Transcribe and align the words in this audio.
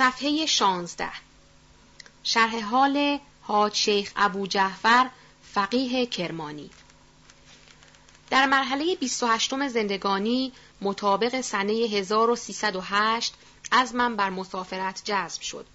صفحه 0.00 0.46
16 0.46 1.08
شرح 2.24 2.60
حال 2.60 3.18
حاج 3.42 3.74
شیخ 3.74 4.12
ابو 4.16 4.46
جعفر 4.46 5.10
فقیه 5.42 6.06
کرمانی 6.06 6.70
در 8.30 8.46
مرحله 8.46 8.96
28 8.96 9.68
زندگانی 9.68 10.52
مطابق 10.80 11.40
سنه 11.40 11.72
1308 11.72 13.34
از 13.70 13.94
من 13.94 14.16
بر 14.16 14.30
مسافرت 14.30 15.02
جذب 15.04 15.42
شد. 15.42 15.66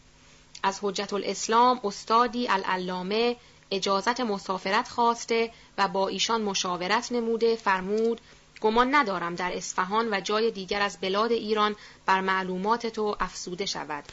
از 0.64 0.80
حجت 0.82 1.14
الاسلام 1.14 1.80
استادی 1.84 2.48
العلامه 2.48 3.36
اجازت 3.72 4.20
مسافرت 4.20 4.88
خواسته 4.88 5.52
و 5.78 5.88
با 5.88 6.08
ایشان 6.08 6.42
مشاورت 6.42 7.12
نموده 7.12 7.55
فرمود 7.55 8.22
گمان 8.66 8.96
ندارم 8.96 9.36
در 9.36 9.58
اصفهان 9.58 10.14
و 10.14 10.22
جای 10.22 10.52
دیگر 10.52 10.82
از 10.82 10.98
بلاد 11.02 11.32
ایران 11.32 11.76
بر 12.05 12.22
معلومات 12.22 12.88
تو 12.88 13.16
افسوده 13.20 13.66
شود. 13.66 14.04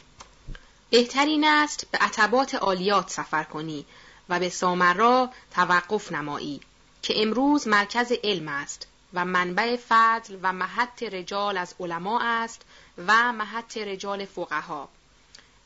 بهترین 0.91 1.45
است 1.45 1.87
به 1.91 1.99
عتبات 1.99 2.55
عالیات 2.55 3.11
سفر 3.11 3.45
کنی 3.45 3.87
و 4.29 4.39
به 4.39 4.49
سامرا 4.49 5.31
توقف 5.51 6.13
نمایی 6.13 6.61
که 7.03 7.23
امروز 7.23 7.69
مرکز 7.69 8.13
علم 8.25 8.49
است 8.49 8.87
و 9.15 9.25
منبع 9.25 9.77
فضل 9.89 10.37
و 10.43 10.53
محط 10.53 11.03
رجال 11.03 11.59
از 11.59 11.75
علما 11.81 12.21
است 12.23 12.63
و 13.07 13.33
محط 13.33 13.77
رجال 13.77 14.25
فقها 14.25 14.89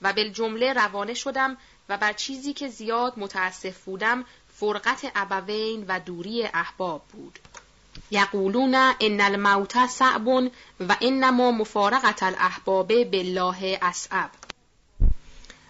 و 0.02 0.12
بالجمله 0.12 0.72
روانه 0.72 1.14
شدم 1.14 1.56
و 1.88 1.96
بر 1.98 2.12
چیزی 2.12 2.52
که 2.52 2.68
زیاد 2.68 3.12
متاسف 3.16 3.84
بودم 3.84 4.24
فرقت 4.54 5.12
ابوین 5.14 5.84
و 5.88 6.00
دوری 6.00 6.42
احباب 6.42 7.02
بود 7.12 7.38
یقولون 8.10 8.74
ان 9.00 9.20
الموت 9.20 9.86
صعب 9.86 10.26
و 10.80 10.96
انما 11.00 11.50
مفارقت 11.50 12.22
الاحباب 12.22 13.04
بالله 13.04 13.78
اصعب 13.82 14.30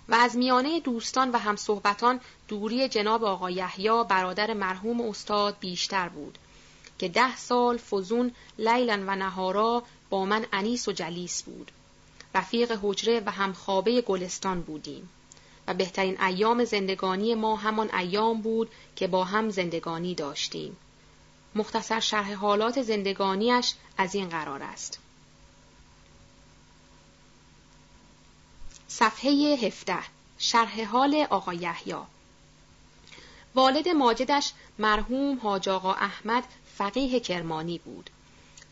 و 0.08 0.14
از 0.14 0.36
میانه 0.36 0.80
دوستان 0.80 1.30
و 1.30 1.38
همصحبتان 1.38 2.20
دوری 2.48 2.88
جناب 2.88 3.24
آقا 3.24 3.50
یحیی 3.50 4.04
برادر 4.08 4.54
مرحوم 4.54 5.00
استاد 5.00 5.56
بیشتر 5.60 6.08
بود 6.08 6.38
که 6.98 7.08
ده 7.08 7.36
سال 7.36 7.76
فزون 7.76 8.32
لیلا 8.58 9.04
و 9.06 9.16
نهارا 9.16 9.82
با 10.10 10.24
من 10.24 10.46
انیس 10.52 10.88
و 10.88 10.92
جلیس 10.92 11.42
بود. 11.42 11.70
رفیق 12.34 12.78
حجره 12.82 13.22
و 13.26 13.30
همخوابه 13.30 14.00
گلستان 14.00 14.60
بودیم. 14.60 15.08
و 15.68 15.74
بهترین 15.74 16.20
ایام 16.20 16.64
زندگانی 16.64 17.34
ما 17.34 17.56
همان 17.56 17.94
ایام 17.94 18.42
بود 18.42 18.70
که 18.96 19.06
با 19.06 19.24
هم 19.24 19.50
زندگانی 19.50 20.14
داشتیم. 20.14 20.76
مختصر 21.56 22.00
شرح 22.00 22.34
حالات 22.34 22.82
زندگانیش 22.82 23.74
از 23.98 24.14
این 24.14 24.28
قرار 24.28 24.62
است. 24.62 24.98
صفحه 28.88 29.30
17 29.30 29.96
شرح 30.38 30.84
حال 30.84 31.26
آقا 31.30 31.54
یحیی. 31.54 31.94
والد 33.54 33.88
ماجدش 33.88 34.52
مرحوم 34.78 35.38
حاج 35.38 35.68
آقا 35.68 35.92
احمد 35.92 36.44
فقیه 36.78 37.20
کرمانی 37.20 37.78
بود. 37.78 38.10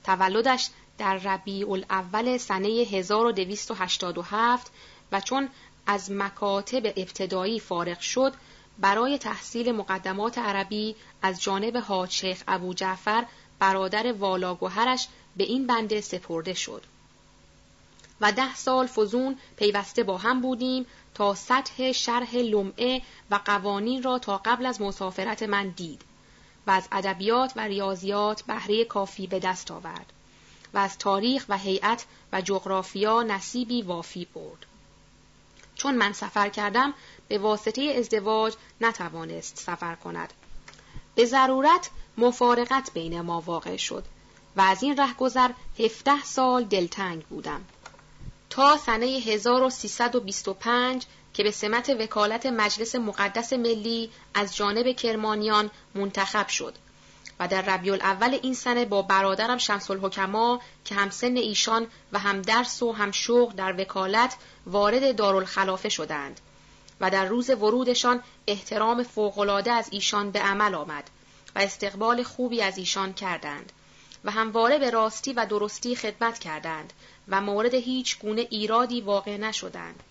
تولدش 0.05 0.69
در 0.99 1.17
ربیع 1.17 1.71
الاول 1.71 2.39
سنه 2.39 2.69
1287 2.69 4.73
و 5.12 5.21
چون 5.21 5.49
از 5.87 6.11
مکاتب 6.11 6.87
ابتدایی 6.87 7.61
فارغ 7.61 8.01
شد 8.01 8.35
برای 8.78 9.19
تحصیل 9.19 9.72
مقدمات 9.72 10.39
عربی 10.39 10.97
از 11.22 11.42
جانب 11.42 11.76
حاج 11.76 12.10
شیخ 12.10 12.43
ابو 12.49 12.75
جعفر 12.75 13.25
برادر 13.59 14.12
والاگوهرش 14.12 15.09
به 15.37 15.44
این 15.44 15.66
بنده 15.66 16.00
سپرده 16.00 16.54
شد. 16.54 16.82
و 18.21 18.32
ده 18.32 18.54
سال 18.54 18.87
فزون 18.87 19.38
پیوسته 19.56 20.03
با 20.03 20.19
هم 20.19 20.41
بودیم 20.41 20.87
تا 21.15 21.34
سطح 21.34 21.93
شرح 21.93 22.37
لمعه 22.37 23.03
و 23.31 23.41
قوانین 23.44 24.03
را 24.03 24.19
تا 24.19 24.41
قبل 24.44 24.66
از 24.66 24.81
مسافرت 24.82 25.43
من 25.43 25.69
دید 25.69 26.03
و 26.66 26.70
از 26.70 26.88
ادبیات 26.93 27.53
و 27.56 27.60
ریاضیات 27.60 28.43
بهره 28.43 28.84
کافی 28.84 29.26
به 29.26 29.38
دست 29.38 29.70
آورد 29.70 30.12
و 30.75 30.78
از 30.78 30.99
تاریخ 30.99 31.44
و 31.49 31.59
هیئت 31.59 32.06
و 32.32 32.41
جغرافیا 32.41 33.22
نصیبی 33.22 33.82
وافی 33.82 34.25
برد. 34.34 34.66
چون 35.75 35.95
من 35.95 36.12
سفر 36.12 36.49
کردم 36.49 36.95
به 37.29 37.39
واسطه 37.39 37.95
ازدواج 37.99 38.55
نتوانست 38.81 39.59
سفر 39.59 39.95
کند. 39.95 40.33
به 41.15 41.25
ضرورت 41.25 41.91
مفارقت 42.19 42.91
بین 42.95 43.21
ما 43.21 43.41
واقع 43.41 43.77
شد 43.77 44.05
و 44.57 44.61
از 44.61 44.83
این 44.83 44.97
رهگذر 44.97 45.51
هفده 45.79 46.23
سال 46.23 46.65
دلتنگ 46.65 47.25
بودم. 47.25 47.65
تا 48.51 48.77
سنه 48.77 49.07
1325 49.07 51.07
که 51.35 51.43
به 51.43 51.51
سمت 51.51 51.91
وکالت 51.91 52.47
مجلس 52.47 52.95
مقدس 52.95 53.53
ملی 53.53 54.11
از 54.35 54.56
جانب 54.56 54.97
کرمانیان 54.97 55.71
منتخب 55.95 56.49
شد. 56.49 56.75
و 57.41 57.49
در 57.49 57.62
ربیع 57.62 57.93
الاول 57.93 58.39
این 58.43 58.55
سنه 58.55 58.84
با 58.84 59.03
برادرم 59.03 59.59
شمس 59.59 59.91
الحکما 59.91 60.61
که 60.84 60.95
هم 60.95 61.11
سن 61.11 61.37
ایشان 61.37 61.87
و 62.12 62.19
هم 62.19 62.43
درس 62.43 62.83
و 62.83 62.93
هم 62.93 63.11
شغل 63.11 63.55
در 63.56 63.81
وکالت 63.81 64.37
وارد 64.67 65.17
دارالخلافه 65.17 65.89
شدند 65.89 66.41
و 67.00 67.11
در 67.11 67.25
روز 67.25 67.50
ورودشان 67.50 68.21
احترام 68.47 69.03
فوقالعاده 69.03 69.73
از 69.73 69.89
ایشان 69.93 70.31
به 70.31 70.39
عمل 70.39 70.75
آمد 70.75 71.11
و 71.56 71.59
استقبال 71.59 72.23
خوبی 72.23 72.62
از 72.62 72.78
ایشان 72.78 73.12
کردند 73.12 73.73
و 74.25 74.31
همواره 74.31 74.78
به 74.78 74.91
راستی 74.91 75.33
و 75.33 75.47
درستی 75.47 75.97
خدمت 75.97 76.39
کردند 76.39 76.93
و 77.28 77.41
مورد 77.41 77.75
هیچ 77.75 78.19
گونه 78.19 78.47
ایرادی 78.50 79.00
واقع 79.00 79.37
نشدند. 79.37 80.03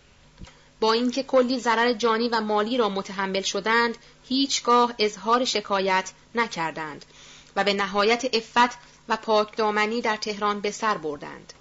با 0.79 0.94
اینکه 0.94 1.23
کلی 1.23 1.59
ضرر 1.59 1.94
جانی 1.94 2.29
و 2.29 2.41
مالی 2.41 2.78
را 2.78 2.89
متحمل 2.89 3.41
شدند، 3.41 3.97
هیچگاه 4.23 4.94
اظهار 5.00 5.45
شکایت 5.45 6.12
نکردند 6.35 7.06
و 7.55 7.63
به 7.63 7.73
نهایت 7.73 8.35
افت 8.35 8.77
و 9.09 9.17
پاکدامنی 9.17 10.01
در 10.01 10.17
تهران 10.17 10.59
به 10.59 10.71
سر 10.71 10.97
بردند. 10.97 11.53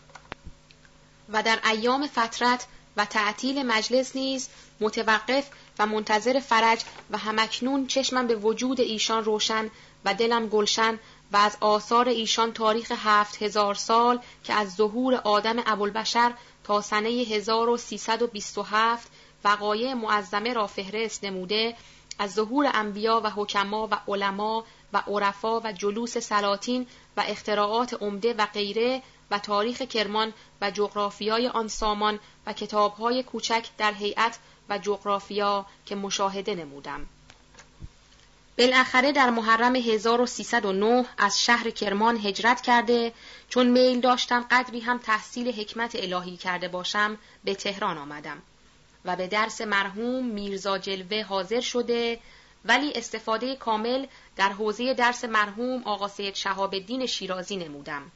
و 1.29 1.43
در 1.43 1.59
ایام 1.65 2.07
فترت 2.07 2.67
و 2.97 3.05
تعطیل 3.05 3.63
مجلس 3.63 4.17
نیز 4.17 4.49
متوقف 4.81 5.49
و 5.79 5.87
منتظر 5.87 6.41
فرج 6.41 6.81
و 7.11 7.19
همکنون 7.19 7.87
چشمم 7.87 8.27
به 8.27 8.37
وجود 8.37 8.81
ایشان 8.81 9.25
روشن 9.25 9.71
و 10.05 10.15
دلم 10.15 10.47
گلشن 10.47 10.99
و 11.33 11.37
از 11.37 11.57
آثار 11.61 12.09
ایشان 12.09 12.53
تاریخ 12.53 12.93
هفت 12.97 13.43
هزار 13.43 13.75
سال 13.75 14.21
که 14.45 14.55
از 14.55 14.75
ظهور 14.75 15.15
آدم 15.15 15.57
ابوالبشر 15.67 16.33
تا 16.65 16.81
سنه 16.81 17.09
1327 17.09 19.11
وقایع 19.45 19.95
معظمه 19.95 20.53
را 20.53 20.67
فهرست 20.67 21.25
نموده 21.25 21.77
از 22.19 22.35
ظهور 22.35 22.71
انبیا 22.75 23.21
و 23.25 23.31
حکما 23.31 23.89
و 23.91 24.01
علما 24.09 24.65
و 24.93 25.03
عرفا 25.07 25.61
و 25.61 25.73
جلوس 25.73 26.19
سلاطین 26.19 26.87
و 27.17 27.25
اختراعات 27.27 27.95
عمده 27.95 28.35
و 28.35 28.47
غیره 28.47 29.03
و 29.31 29.39
تاریخ 29.39 29.83
کرمان 29.83 30.33
و 30.61 30.71
جغرافیای 30.71 31.49
آن 31.49 31.69
سامان 31.69 32.19
و 32.47 32.53
کتابهای 32.53 33.23
کوچک 33.23 33.67
در 33.79 33.93
هیئت 33.93 34.39
و 34.69 34.79
جغرافیا 34.79 35.67
که 35.87 35.95
مشاهده 35.95 36.55
نمودم. 36.55 37.07
بالاخره 38.59 39.13
در 39.13 39.31
محرم 39.31 39.77
1309 39.77 41.05
از 41.19 41.45
شهر 41.45 41.71
کرمان 41.71 42.17
هجرت 42.17 42.61
کرده 42.61 43.13
چون 43.49 43.67
میل 43.67 44.01
داشتم 44.01 44.47
قدری 44.51 44.81
هم 44.81 44.99
تحصیل 44.99 45.61
حکمت 45.61 45.93
الهی 45.95 46.37
کرده 46.37 46.69
باشم 46.69 47.19
به 47.45 47.55
تهران 47.55 47.99
آمدم 47.99 48.43
و 49.05 49.17
به 49.17 49.27
درس 49.27 49.61
مرحوم 49.61 50.25
میرزا 50.25 50.79
جلوه 50.79 51.23
حاضر 51.23 51.61
شده 51.61 52.19
ولی 52.65 52.93
استفاده 52.95 53.57
کامل 53.57 54.07
در 54.37 54.53
حوزه 54.53 54.95
درس 54.95 55.25
مرحوم 55.25 55.83
آقا 55.85 56.09
سید 56.09 56.35
شهاب 56.35 56.75
الدین 56.75 57.07
شیرازی 57.07 57.57
نمودم. 57.57 58.11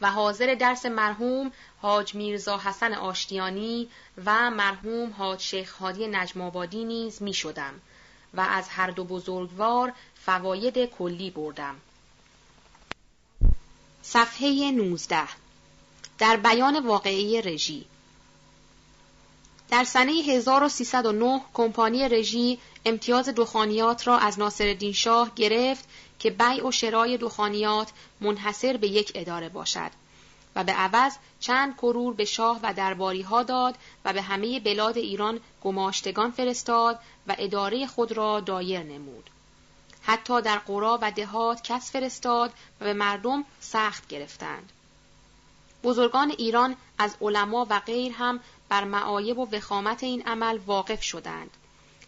و 0.00 0.10
حاضر 0.10 0.54
درس 0.54 0.86
مرحوم 0.86 1.52
حاج 1.82 2.14
میرزا 2.14 2.58
حسن 2.58 2.94
آشتیانی 2.94 3.88
و 4.24 4.50
مرحوم 4.50 5.12
حاج 5.18 5.40
شیخ 5.40 5.72
هادی 5.72 6.06
نجم 6.06 6.52
نیز 6.74 7.22
می 7.22 7.34
شدم 7.34 7.80
و 8.34 8.40
از 8.40 8.68
هر 8.68 8.90
دو 8.90 9.04
بزرگوار 9.04 9.92
فواید 10.14 10.84
کلی 10.84 11.30
بردم. 11.30 11.76
صفحه 14.02 14.70
19 14.70 15.22
در 16.18 16.36
بیان 16.36 16.86
واقعی 16.86 17.42
رژی. 17.42 17.86
در 19.74 19.84
سنه 19.84 20.12
1309 20.12 21.40
کمپانی 21.54 22.08
رژی 22.08 22.58
امتیاز 22.84 23.28
دخانیات 23.28 24.06
را 24.06 24.18
از 24.18 24.38
ناصرالدین 24.38 24.92
شاه 24.92 25.30
گرفت 25.36 25.88
که 26.18 26.30
بیع 26.30 26.68
و 26.68 26.72
شرای 26.72 27.16
دخانیات 27.16 27.90
منحصر 28.20 28.76
به 28.76 28.88
یک 28.88 29.12
اداره 29.14 29.48
باشد 29.48 29.90
و 30.56 30.64
به 30.64 30.72
عوض 30.72 31.16
چند 31.40 31.76
کرور 31.76 32.14
به 32.14 32.24
شاه 32.24 32.60
و 32.62 32.74
درباری 32.74 33.22
ها 33.22 33.42
داد 33.42 33.74
و 34.04 34.12
به 34.12 34.22
همه 34.22 34.60
بلاد 34.60 34.98
ایران 34.98 35.40
گماشتگان 35.62 36.30
فرستاد 36.30 36.98
و 37.26 37.36
اداره 37.38 37.86
خود 37.86 38.12
را 38.12 38.40
دایر 38.40 38.82
نمود. 38.82 39.30
حتی 40.02 40.42
در 40.42 40.58
قرا 40.58 40.98
و 41.02 41.10
دهات 41.10 41.62
کس 41.62 41.92
فرستاد 41.92 42.52
و 42.80 42.84
به 42.84 42.92
مردم 42.92 43.44
سخت 43.60 44.08
گرفتند. 44.08 44.72
بزرگان 45.84 46.30
ایران 46.38 46.76
از 46.98 47.16
علما 47.20 47.66
و 47.70 47.80
غیر 47.80 48.12
هم 48.12 48.40
بر 48.74 48.84
معایب 48.84 49.38
و 49.38 49.48
وخامت 49.52 50.02
این 50.02 50.22
عمل 50.22 50.58
واقف 50.66 51.02
شدند 51.02 51.50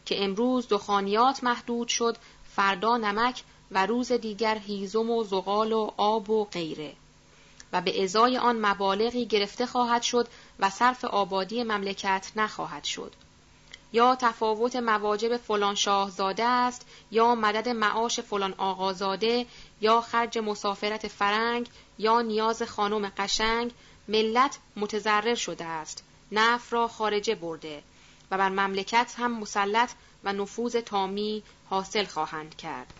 که 0.04 0.24
امروز 0.24 0.68
دخانیات 0.68 1.44
محدود 1.44 1.88
شد 1.88 2.16
فردا 2.56 2.96
نمک 2.96 3.42
و 3.70 3.86
روز 3.86 4.12
دیگر 4.12 4.58
هیزم 4.58 5.10
و 5.10 5.24
زغال 5.24 5.72
و 5.72 5.90
آب 5.96 6.30
و 6.30 6.44
غیره. 6.44 6.92
و 7.72 7.80
به 7.80 8.04
ازای 8.04 8.38
آن 8.38 8.66
مبالغی 8.66 9.26
گرفته 9.26 9.66
خواهد 9.66 10.02
شد 10.02 10.28
و 10.58 10.70
صرف 10.70 11.04
آبادی 11.04 11.62
مملکت 11.62 12.32
نخواهد 12.36 12.84
شد. 12.84 13.12
یا 13.92 14.16
تفاوت 14.20 14.76
مواجب 14.76 15.36
فلان 15.36 15.74
شاهزاده 15.74 16.44
است 16.44 16.86
یا 17.10 17.34
مدد 17.34 17.68
معاش 17.68 18.20
فلان 18.20 18.54
آقازاده 18.58 19.46
یا 19.80 20.00
خرج 20.00 20.38
مسافرت 20.38 21.08
فرنگ 21.08 21.68
یا 21.98 22.20
نیاز 22.20 22.62
خانم 22.62 23.12
قشنگ 23.18 23.72
ملت 24.08 24.58
متضرر 24.76 25.34
شده 25.34 25.64
است. 25.64 26.04
نف 26.32 26.73
را 26.73 26.88
خارجه 26.88 27.34
برده 27.34 27.82
و 28.31 28.38
بر 28.38 28.49
مملکت 28.49 29.14
هم 29.19 29.32
مسلط 29.32 29.90
و 30.25 30.32
نفوذ 30.32 30.76
تامی 30.76 31.43
حاصل 31.70 32.05
خواهند 32.05 32.56
کرد. 32.56 32.93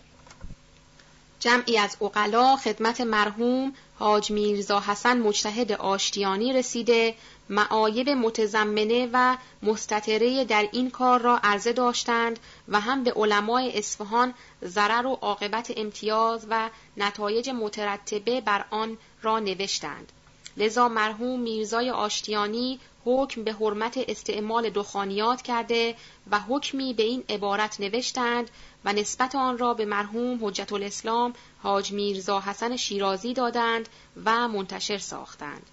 جمعی 1.39 1.77
از 1.77 1.97
اقلا 2.01 2.55
خدمت 2.55 3.01
مرحوم 3.01 3.73
حاج 3.99 4.31
میرزا 4.31 4.79
حسن 4.79 5.17
مجتهد 5.17 5.71
آشتیانی 5.71 6.53
رسیده 6.53 7.15
معایب 7.49 8.09
متضمنه 8.09 9.09
و 9.13 9.37
مستطره 9.63 10.45
در 10.45 10.69
این 10.71 10.91
کار 10.91 11.21
را 11.21 11.39
عرضه 11.43 11.73
داشتند 11.73 12.39
و 12.67 12.79
هم 12.79 13.03
به 13.03 13.13
علمای 13.13 13.77
اصفهان 13.77 14.33
ضرر 14.65 15.05
و 15.05 15.13
عاقبت 15.21 15.73
امتیاز 15.77 16.47
و 16.49 16.69
نتایج 16.97 17.49
مترتبه 17.49 18.41
بر 18.41 18.65
آن 18.69 18.97
را 19.21 19.39
نوشتند. 19.39 20.11
لذا 20.57 20.87
مرحوم 20.89 21.39
میرزای 21.39 21.89
آشتیانی 21.89 22.79
حکم 23.07 23.43
به 23.43 23.53
حرمت 23.53 23.97
استعمال 24.07 24.69
دخانیات 24.69 25.41
کرده 25.41 25.95
و 26.31 26.39
حکمی 26.39 26.93
به 26.93 27.03
این 27.03 27.23
عبارت 27.29 27.79
نوشتند 27.79 28.49
و 28.85 28.93
نسبت 28.93 29.35
آن 29.35 29.57
را 29.57 29.73
به 29.73 29.85
مرحوم 29.85 30.45
حجت 30.45 30.73
الاسلام 30.73 31.33
حاج 31.63 31.91
میرزا 31.91 32.39
حسن 32.39 32.75
شیرازی 32.75 33.33
دادند 33.33 33.89
و 34.25 34.47
منتشر 34.47 34.97
ساختند. 34.97 35.65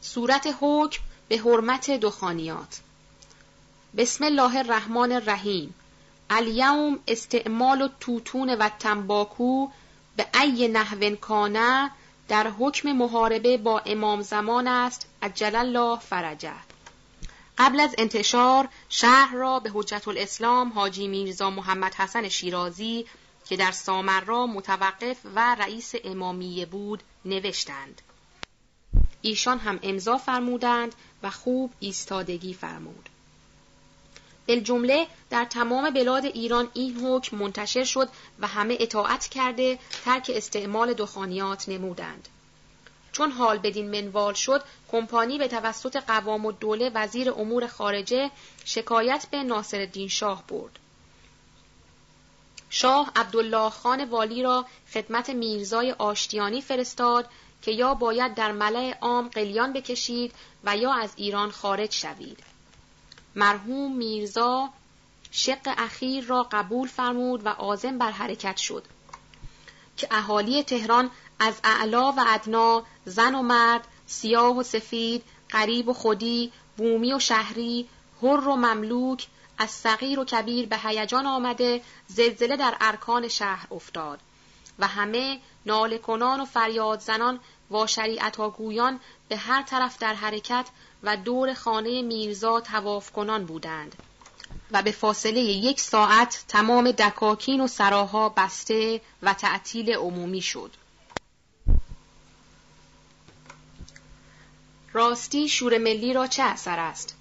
صورت 0.00 0.56
حکم 0.60 1.02
به 1.28 1.38
حرمت 1.38 1.90
دخانیات 1.90 2.80
بسم 3.96 4.24
الله 4.24 4.56
الرحمن 4.56 5.12
الرحیم 5.12 5.74
الیوم 6.30 6.98
استعمال 7.08 7.90
توتون 8.00 8.50
و 8.50 8.68
تنباکو 8.78 9.68
به 10.16 10.26
ای 10.40 10.68
نحو 10.68 11.16
کانه 11.16 11.90
در 12.28 12.50
حکم 12.58 12.92
محاربه 12.92 13.56
با 13.56 13.78
امام 13.78 14.22
زمان 14.22 14.68
است 14.68 15.07
عجل 15.22 15.56
الله 15.56 15.98
فرجه. 15.98 16.54
قبل 17.58 17.80
از 17.80 17.94
انتشار 17.98 18.68
شهر 18.88 19.34
را 19.34 19.60
به 19.60 19.70
حجت 19.74 20.08
الاسلام 20.08 20.72
حاجی 20.72 21.08
میرزا 21.08 21.50
محمد 21.50 21.94
حسن 21.94 22.28
شیرازی 22.28 23.06
که 23.48 23.56
در 23.56 23.72
سامرا 23.72 24.46
متوقف 24.46 25.16
و 25.34 25.54
رئیس 25.54 25.92
امامیه 26.04 26.66
بود 26.66 27.02
نوشتند. 27.24 28.02
ایشان 29.22 29.58
هم 29.58 29.78
امضا 29.82 30.18
فرمودند 30.18 30.94
و 31.22 31.30
خوب 31.30 31.72
ایستادگی 31.80 32.54
فرمود. 32.54 33.08
جمله 34.56 35.06
در 35.30 35.44
تمام 35.44 35.90
بلاد 35.90 36.24
ایران 36.24 36.68
این 36.74 37.06
حکم 37.06 37.36
منتشر 37.36 37.84
شد 37.84 38.08
و 38.38 38.46
همه 38.46 38.76
اطاعت 38.80 39.28
کرده 39.28 39.78
ترک 40.04 40.30
استعمال 40.34 40.94
دخانیات 40.94 41.68
نمودند. 41.68 42.28
چون 43.18 43.30
حال 43.32 43.58
بدین 43.58 43.90
منوال 43.90 44.34
شد 44.34 44.64
کمپانی 44.92 45.38
به 45.38 45.48
توسط 45.48 45.96
قوام 45.96 46.46
و 46.46 46.52
دوله 46.52 46.90
وزیر 46.94 47.30
امور 47.30 47.66
خارجه 47.66 48.30
شکایت 48.64 49.26
به 49.30 49.42
ناصر 49.42 49.88
شاه 50.08 50.46
برد. 50.46 50.78
شاه 52.70 53.12
عبدالله 53.16 53.70
خان 53.70 54.04
والی 54.04 54.42
را 54.42 54.66
خدمت 54.92 55.30
میرزای 55.30 55.92
آشتیانی 55.92 56.62
فرستاد 56.62 57.26
که 57.62 57.70
یا 57.70 57.94
باید 57.94 58.34
در 58.34 58.52
ملع 58.52 58.98
عام 59.00 59.28
قلیان 59.28 59.72
بکشید 59.72 60.34
و 60.64 60.76
یا 60.76 60.94
از 60.94 61.12
ایران 61.16 61.50
خارج 61.50 61.92
شوید. 61.92 62.38
مرحوم 63.34 63.96
میرزا 63.96 64.68
شق 65.30 65.74
اخیر 65.78 66.24
را 66.24 66.48
قبول 66.52 66.88
فرمود 66.88 67.46
و 67.46 67.48
آزم 67.48 67.98
بر 67.98 68.10
حرکت 68.10 68.56
شد 68.56 68.84
که 69.96 70.08
اهالی 70.10 70.62
تهران 70.62 71.10
از 71.38 71.60
اعلا 71.64 72.12
و 72.12 72.24
ادنا 72.26 72.82
زن 73.04 73.34
و 73.34 73.42
مرد 73.42 73.88
سیاه 74.06 74.56
و 74.56 74.62
سفید 74.62 75.24
قریب 75.48 75.88
و 75.88 75.92
خودی 75.92 76.52
بومی 76.76 77.12
و 77.12 77.18
شهری 77.18 77.88
هر 78.22 78.48
و 78.48 78.56
مملوک 78.56 79.26
از 79.58 79.70
صغیر 79.70 80.20
و 80.20 80.24
کبیر 80.24 80.66
به 80.66 80.76
هیجان 80.78 81.26
آمده 81.26 81.82
زلزله 82.06 82.56
در 82.56 82.76
ارکان 82.80 83.28
شهر 83.28 83.66
افتاد 83.70 84.20
و 84.78 84.86
همه 84.86 85.40
ناله 85.66 85.98
کنان 85.98 86.40
و 86.40 86.44
فریاد 86.44 87.00
زنان 87.00 87.40
و 87.70 87.86
شریعتاگویان 87.86 89.00
به 89.28 89.36
هر 89.36 89.62
طرف 89.62 89.98
در 89.98 90.14
حرکت 90.14 90.66
و 91.02 91.16
دور 91.16 91.54
خانه 91.54 92.02
میرزا 92.02 92.60
تواف 92.60 93.12
کنان 93.12 93.44
بودند 93.44 93.96
و 94.70 94.82
به 94.82 94.90
فاصله 94.90 95.40
یک 95.40 95.80
ساعت 95.80 96.44
تمام 96.48 96.90
دکاکین 96.90 97.60
و 97.60 97.66
سراها 97.66 98.28
بسته 98.28 99.00
و 99.22 99.34
تعطیل 99.34 99.94
عمومی 99.94 100.40
شد. 100.40 100.70
راستی 104.98 105.48
شور 105.48 105.78
ملی 105.78 106.12
را 106.12 106.26
چه 106.26 106.42
اثر 106.42 106.78
است؟ 106.78 107.16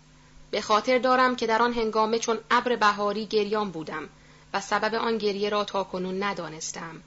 به 0.51 0.62
خاطر 0.62 0.97
دارم 0.97 1.35
که 1.35 1.47
در 1.47 1.62
آن 1.62 1.74
هنگامه 1.74 2.19
چون 2.19 2.38
ابر 2.51 2.75
بهاری 2.75 3.25
گریان 3.25 3.71
بودم 3.71 4.09
و 4.53 4.62
سبب 4.62 4.95
آن 4.95 5.18
گریه 5.18 5.50
را 5.50 5.63
تا 5.63 5.83
کنون 5.83 6.24
ندانستم. 6.24 7.01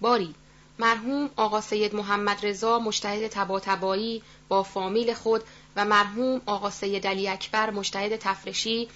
باری 0.00 0.34
مرحوم 0.78 1.30
آقا 1.36 1.60
سید 1.60 1.94
محمد 1.94 2.46
رضا 2.46 2.78
مشتهد 2.78 3.28
تباتبایی 3.28 4.22
با 4.48 4.62
فامیل 4.62 5.14
خود 5.14 5.42
و 5.76 5.84
مرحوم 5.84 6.40
آقا 6.46 6.70
سید 6.70 7.06
علی 7.06 7.28
اکبر 7.28 7.70
مشتهد 7.70 8.16
تفرشی 8.16 8.88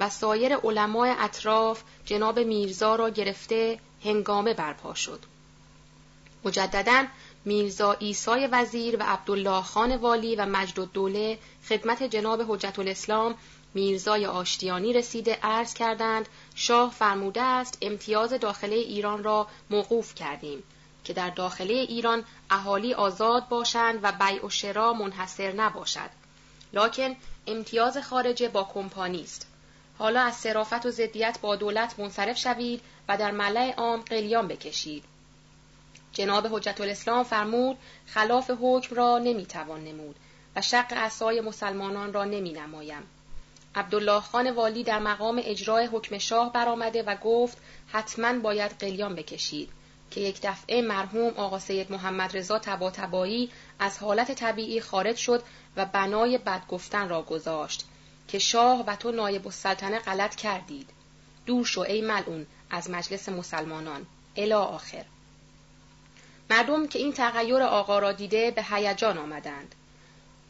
و 0.00 0.10
سایر 0.10 0.56
علمای 0.56 1.14
اطراف 1.18 1.82
جناب 2.04 2.38
میرزا 2.38 2.96
را 2.96 3.10
گرفته 3.10 3.78
هنگامه 4.04 4.54
برپا 4.54 4.94
شد. 4.94 5.20
مجددا 6.44 7.04
میرزا 7.46 7.92
ایسای 7.92 8.46
وزیر 8.46 8.96
و 8.96 9.02
عبدالله 9.02 9.62
خان 9.62 9.96
والی 9.96 10.36
و 10.36 10.46
مجد 10.46 10.80
الدوله 10.80 11.38
خدمت 11.68 12.02
جناب 12.02 12.42
حجت 12.48 12.78
الاسلام 12.78 13.34
میرزای 13.74 14.26
آشتیانی 14.26 14.92
رسیده 14.92 15.38
عرض 15.42 15.74
کردند 15.74 16.28
شاه 16.54 16.90
فرموده 16.90 17.42
است 17.42 17.78
امتیاز 17.82 18.32
داخله 18.32 18.74
ایران 18.74 19.24
را 19.24 19.46
موقوف 19.70 20.14
کردیم 20.14 20.62
که 21.04 21.12
در 21.12 21.30
داخله 21.30 21.74
ایران 21.74 22.24
اهالی 22.50 22.94
آزاد 22.94 23.48
باشند 23.48 23.98
و 24.02 24.12
بیع 24.12 24.46
و 24.46 24.50
شرا 24.50 24.92
منحصر 24.92 25.52
نباشد. 25.52 26.10
لکن 26.72 27.16
امتیاز 27.46 27.98
خارجه 27.98 28.48
با 28.48 28.64
کمپانی 28.74 29.22
است. 29.22 29.46
حالا 29.98 30.20
از 30.20 30.34
صرافت 30.34 30.86
و 30.86 30.90
ضدیت 30.90 31.38
با 31.42 31.56
دولت 31.56 31.98
منصرف 31.98 32.38
شوید 32.38 32.80
و 33.08 33.16
در 33.16 33.30
ملع 33.30 33.74
عام 33.74 34.00
قلیان 34.00 34.48
بکشید. 34.48 35.04
جناب 36.16 36.46
حجت 36.46 36.80
الاسلام 36.80 37.24
فرمود 37.24 37.78
خلاف 38.06 38.50
حکم 38.60 38.96
را 38.96 39.18
نمی‌توان 39.18 39.84
نمود 39.84 40.16
و 40.56 40.60
شق 40.60 40.86
اعصای 40.90 41.40
مسلمانان 41.40 42.12
را 42.12 42.24
نمی 42.24 42.52
نمایم. 42.52 43.02
عبدالله 43.74 44.20
خان 44.20 44.50
والی 44.50 44.84
در 44.84 44.98
مقام 44.98 45.40
اجرای 45.44 45.86
حکم 45.86 46.18
شاه 46.18 46.52
برآمده 46.52 47.02
و 47.02 47.16
گفت 47.16 47.58
حتما 47.88 48.38
باید 48.38 48.70
قلیان 48.78 49.14
بکشید 49.14 49.68
که 50.10 50.20
یک 50.20 50.40
دفعه 50.42 50.82
مرحوم 50.82 51.32
آقا 51.36 51.58
سید 51.58 51.92
محمد 51.92 52.36
رضا 52.36 52.58
تباتبایی 52.58 53.50
از 53.78 53.98
حالت 53.98 54.32
طبیعی 54.32 54.80
خارج 54.80 55.16
شد 55.16 55.42
و 55.76 55.84
بنای 55.84 56.38
بدگفتن 56.38 57.08
را 57.08 57.22
گذاشت 57.22 57.84
که 58.28 58.38
شاه 58.38 58.84
و 58.86 58.96
تو 58.96 59.12
نایب 59.12 59.46
السلطنه 59.46 59.98
غلط 59.98 60.34
کردید. 60.34 60.90
دور 61.46 61.64
شو 61.64 61.80
ای 61.80 62.00
ملعون 62.00 62.46
از 62.70 62.90
مجلس 62.90 63.28
مسلمانان. 63.28 64.06
الا 64.36 64.62
آخر. 64.64 65.04
مردم 66.50 66.86
که 66.86 66.98
این 66.98 67.12
تغییر 67.12 67.62
آقا 67.62 67.98
را 67.98 68.12
دیده 68.12 68.50
به 68.50 68.62
هیجان 68.62 69.18
آمدند. 69.18 69.74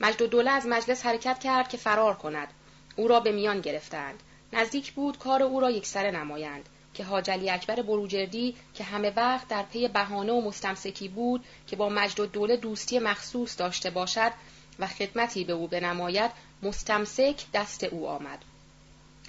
مجد 0.00 0.22
و 0.22 0.26
دوله 0.26 0.50
از 0.50 0.66
مجلس 0.66 1.06
حرکت 1.06 1.38
کرد 1.38 1.68
که 1.68 1.76
فرار 1.76 2.14
کند. 2.14 2.48
او 2.96 3.08
را 3.08 3.20
به 3.20 3.32
میان 3.32 3.60
گرفتند. 3.60 4.22
نزدیک 4.52 4.92
بود 4.92 5.18
کار 5.18 5.42
او 5.42 5.60
را 5.60 5.70
یکسره 5.70 6.10
نمایند 6.10 6.68
که 6.94 7.04
حاجلی 7.04 7.50
اکبر 7.50 7.82
بروجردی 7.82 8.56
که 8.74 8.84
همه 8.84 9.12
وقت 9.16 9.48
در 9.48 9.62
پی 9.62 9.88
بهانه 9.88 10.32
و 10.32 10.40
مستمسکی 10.40 11.08
بود 11.08 11.44
که 11.66 11.76
با 11.76 11.88
مجد 11.88 12.20
و 12.20 12.26
دوله 12.26 12.56
دوستی 12.56 12.98
مخصوص 12.98 13.58
داشته 13.58 13.90
باشد 13.90 14.32
و 14.78 14.86
خدمتی 14.86 15.44
به 15.44 15.52
او 15.52 15.68
بنماید 15.68 16.30
مستمسک 16.62 17.44
دست 17.54 17.84
او 17.84 18.08
آمد. 18.08 18.38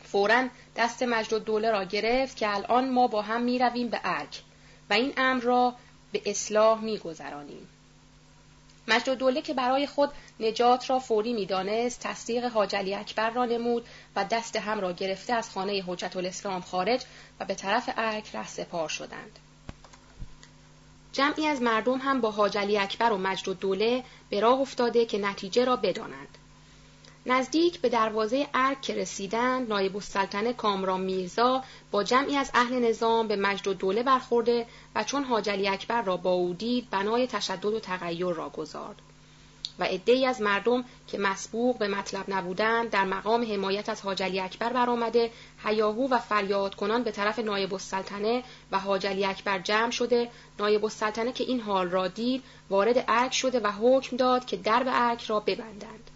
فورا 0.04 0.48
دست 0.76 1.04
مجد 1.04 1.34
و 1.34 1.40
دوله 1.40 1.72
را 1.72 1.84
گرفت 1.84 2.38
که 2.38 2.56
الان 2.56 2.90
ما 2.90 3.08
با 3.08 3.22
هم 3.22 3.42
می 3.42 3.60
رویم 3.60 3.90
به 3.90 4.00
ارک 4.04 4.42
و 4.90 4.94
این 4.94 5.14
امر 5.18 5.44
را 5.44 5.76
به 6.12 6.22
اصلاح 6.26 6.82
می 6.82 6.98
گذرانیم. 6.98 7.68
مجد 8.88 9.14
دوله 9.14 9.42
که 9.42 9.54
برای 9.54 9.88
خود 9.88 10.10
نجات 10.40 10.90
را 10.90 11.00
فوری 11.00 11.34
می‌دانست 11.34 12.00
تصدیق 12.00 12.44
حاج 12.44 12.76
علی 12.76 12.96
اکبر 12.96 13.30
را 13.30 13.46
نمود 13.46 13.86
و 14.16 14.26
دست 14.26 14.56
هم 14.56 14.80
را 14.80 14.92
گرفته 14.92 15.34
از 15.34 15.50
خانه 15.50 15.84
حجت 15.88 16.18
الاسلام 16.18 16.62
خارج 16.62 17.06
و 17.40 17.46
به 17.46 17.56
طرف 17.56 17.90
ارک 17.98 18.36
ره 18.36 18.48
سپار 18.48 18.90
شدند 18.90 19.40
جمعی 21.12 21.48
از 21.48 21.62
مردم 21.62 21.98
هم 21.98 22.22
با 22.22 22.32
حاج 22.32 22.58
علی 22.58 22.78
اکبر 22.78 23.12
و 23.12 23.54
دوله 23.54 24.04
به 24.30 24.40
راه 24.40 24.60
افتاده 24.60 25.06
که 25.06 25.18
نتیجه 25.18 25.66
را 25.66 25.76
بدانند 25.76 26.37
نزدیک 27.30 27.82
به 27.82 27.90
دروازه 27.90 28.48
ارک 28.54 28.82
که 28.82 28.96
رسیدند 28.96 29.70
نایب 29.70 29.96
السلطنه 29.96 30.54
کامران 30.54 31.02
میرزا 31.02 31.64
با 31.92 32.04
جمعی 32.04 32.36
از 32.36 32.52
اهل 32.54 32.90
نظام 32.90 33.28
به 33.28 33.36
مجد 33.36 33.68
و 33.68 33.74
دوله 33.74 34.04
برخورده 34.04 34.66
و 34.96 35.04
چون 35.04 35.24
حاجلی 35.24 35.68
اکبر 35.68 36.02
را 36.02 36.18
با 36.18 36.32
او 36.32 36.54
دید 36.54 36.90
بنای 36.90 37.28
تشدد 37.28 37.66
و 37.66 37.80
تغییر 37.80 38.28
را 38.28 38.50
گذارد. 38.50 39.02
و 39.80 39.84
عدهای 39.84 40.26
از 40.26 40.42
مردم 40.42 40.86
که 41.08 41.18
مسبوق 41.18 41.78
به 41.78 41.88
مطلب 41.88 42.26
نبودند 42.28 42.90
در 42.90 43.06
مقام 43.06 43.52
حمایت 43.52 43.90
از 43.90 44.02
حاجلی 44.02 44.40
اکبر 44.40 44.74
برآمده 44.74 45.32
هیاهو 45.66 46.08
و 46.10 46.20
فریاد 46.20 46.76
کنان 46.76 47.04
به 47.04 47.12
طرف 47.12 47.40
نایب 47.40 47.74
السلطنه 47.74 48.44
و 48.72 48.80
حاجلی 48.80 49.26
اکبر 49.26 49.60
جمع 49.60 49.92
شده. 49.92 50.30
نایب 50.60 50.84
السلطنه 50.84 51.32
که 51.32 51.44
این 51.44 51.62
حال 51.62 51.90
را 51.90 52.08
دید 52.08 52.44
وارد 52.70 53.06
ارک 53.08 53.34
شده 53.34 53.60
و 53.60 53.72
حکم 53.72 54.18
داد 54.18 54.46
که 54.46 54.58
درب 54.58 54.88
ارک 54.90 55.24
را 55.24 55.40
ببندند. 55.40 56.07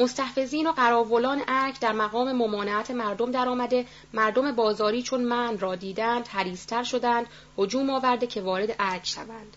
مستحفظین 0.00 0.66
و 0.66 0.72
قراولان 0.72 1.42
ارک 1.48 1.80
در 1.80 1.92
مقام 1.92 2.32
ممانعت 2.32 2.90
مردم 2.90 3.30
درآمده. 3.30 3.86
مردم 4.12 4.52
بازاری 4.52 5.02
چون 5.02 5.20
من 5.20 5.58
را 5.58 5.74
دیدند 5.74 6.28
حریستر 6.28 6.82
شدند. 6.82 7.26
هجوم 7.58 7.90
آورده 7.90 8.26
که 8.26 8.40
وارد 8.40 8.76
ارک 8.78 9.06
شوند. 9.06 9.56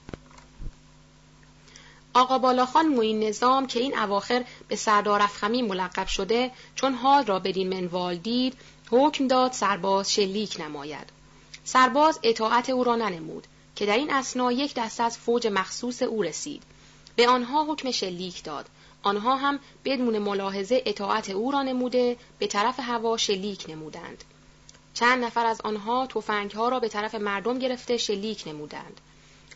آقا 2.14 2.38
بالاخان 2.38 2.88
موین 2.88 3.24
نظام 3.24 3.68
که 3.68 3.80
این 3.80 3.98
اواخر 3.98 4.46
به 4.68 4.76
سردار 4.76 5.22
افخمی 5.22 5.62
ملقب 5.62 6.08
شده 6.08 6.52
چون 6.76 6.94
حال 6.94 7.26
را 7.26 7.40
بدین 7.40 7.70
منوال 7.70 8.16
دید 8.16 8.58
حکم 8.92 9.28
داد 9.28 9.52
سرباز 9.52 10.14
شلیک 10.14 10.58
نماید. 10.60 11.10
سرباز 11.64 12.20
اطاعت 12.24 12.70
او 12.70 12.84
را 12.84 12.96
ننمود 12.96 13.48
که 13.76 13.86
در 13.86 13.98
این 13.98 14.14
اسنا 14.14 14.52
یک 14.52 14.74
دست 14.74 15.00
از 15.00 15.18
فوج 15.18 15.48
مخصوص 15.48 16.02
او 16.02 16.24
رسید. 16.24 16.64
به 17.16 17.28
آنها 17.28 17.66
حکم 17.66 17.92
شلیک 17.92 18.44
داد. 18.44 18.66
آنها 19.04 19.36
هم 19.36 19.60
بدون 19.86 20.20
ملاحظه 20.20 20.84
اطاعت 20.86 21.30
او 21.30 21.52
را 21.52 21.64
نموده 21.64 22.18
به 22.40 22.48
طرف 22.48 22.80
هوا 22.80 23.18
شلیک 23.18 23.66
نمودند. 23.70 24.24
چند 24.94 25.24
نفر 25.24 25.46
از 25.46 25.62
آنها 25.62 26.08
ها 26.56 26.70
را 26.70 26.80
به 26.80 26.90
طرف 26.90 27.16
مردم 27.16 27.60
گرفته 27.60 27.98
شلیک 27.98 28.44
نمودند. 28.48 29.02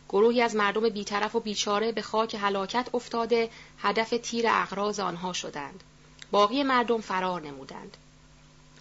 گروهی 0.08 0.42
از 0.42 0.56
مردم 0.56 0.88
بیطرف 0.88 1.34
و 1.34 1.40
بیچاره 1.40 1.92
به 1.92 2.02
خاک 2.02 2.36
هلاکت 2.40 2.88
افتاده 2.94 3.50
هدف 3.78 4.14
تیر 4.22 4.44
اغراض 4.48 5.00
آنها 5.00 5.32
شدند. 5.32 5.84
باقی 6.30 6.62
مردم 6.62 7.00
فرار 7.00 7.42
نمودند. 7.42 7.96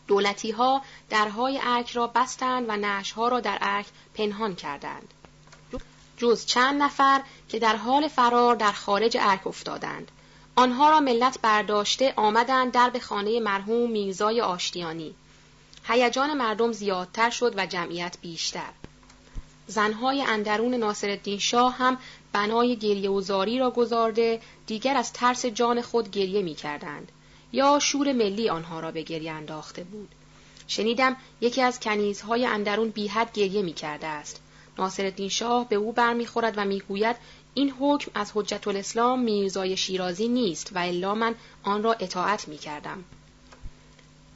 دولتی 0.07 0.51
ها 0.51 0.81
درهای 1.09 1.59
ارک 1.63 1.91
را 1.91 2.07
بستند 2.07 2.65
و 2.69 2.77
نشها 2.77 3.27
را 3.27 3.39
در 3.39 3.57
ارک 3.61 3.85
پنهان 4.13 4.55
کردند. 4.55 5.13
جز 6.17 6.45
چند 6.45 6.81
نفر 6.81 7.21
که 7.49 7.59
در 7.59 7.75
حال 7.75 8.07
فرار 8.07 8.55
در 8.55 8.71
خارج 8.71 9.17
ارک 9.19 9.47
افتادند. 9.47 10.11
آنها 10.59 10.89
را 10.89 10.99
ملت 10.99 11.39
برداشته 11.41 12.13
آمدند 12.15 12.71
در 12.71 12.89
به 12.89 12.99
خانه 12.99 13.39
مرحوم 13.39 13.91
میرزای 13.91 14.41
آشتیانی. 14.41 15.15
هیجان 15.87 16.33
مردم 16.33 16.71
زیادتر 16.71 17.29
شد 17.29 17.53
و 17.57 17.65
جمعیت 17.65 18.17
بیشتر. 18.21 18.69
زنهای 19.67 20.21
اندرون 20.21 20.73
ناصرالدین 20.73 21.39
شاه 21.39 21.77
هم 21.77 21.97
بنای 22.33 22.75
گریه 22.75 23.09
و 23.09 23.21
زاری 23.21 23.59
را 23.59 23.71
گذارده 23.71 24.41
دیگر 24.67 24.97
از 24.97 25.13
ترس 25.13 25.45
جان 25.45 25.81
خود 25.81 26.11
گریه 26.11 26.41
می 26.41 26.55
کردند. 26.55 27.11
یا 27.51 27.79
شور 27.79 28.13
ملی 28.13 28.49
آنها 28.49 28.79
را 28.79 28.91
به 28.91 29.01
گریه 29.01 29.31
انداخته 29.31 29.83
بود. 29.83 30.09
شنیدم 30.67 31.15
یکی 31.41 31.61
از 31.61 31.79
کنیزهای 31.79 32.45
اندرون 32.45 32.89
بیحد 32.89 33.31
گریه 33.31 33.61
می 33.61 33.73
کرده 33.73 34.07
است. 34.07 34.41
ناصرالدین 34.77 35.29
شاه 35.29 35.69
به 35.69 35.75
او 35.75 35.91
برمیخورد 35.91 36.53
و 36.57 36.65
می‌گوید 36.65 37.15
این 37.57 37.73
حکم 37.79 38.11
از 38.13 38.31
حجت 38.35 38.67
الاسلام 38.67 39.19
میرزای 39.19 39.77
شیرازی 39.77 40.27
نیست 40.27 40.71
و 40.75 40.79
الا 40.79 41.15
من 41.15 41.35
آن 41.63 41.83
را 41.83 41.93
اطاعت 41.93 42.47
می 42.47 42.57
کردم. 42.57 43.03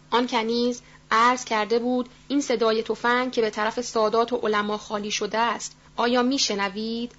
آن 0.09 0.27
کنیز 0.27 0.81
عرض 1.11 1.45
کرده 1.45 1.79
بود 1.79 2.09
این 2.27 2.41
صدای 2.41 2.83
تفنگ 2.83 3.31
که 3.31 3.41
به 3.41 3.49
طرف 3.49 3.81
سادات 3.81 4.33
و 4.33 4.37
علما 4.37 4.77
خالی 4.77 5.11
شده 5.11 5.37
است 5.37 5.75
آیا 5.95 6.23
می 6.23 6.39
شنوید؟ 6.39 7.11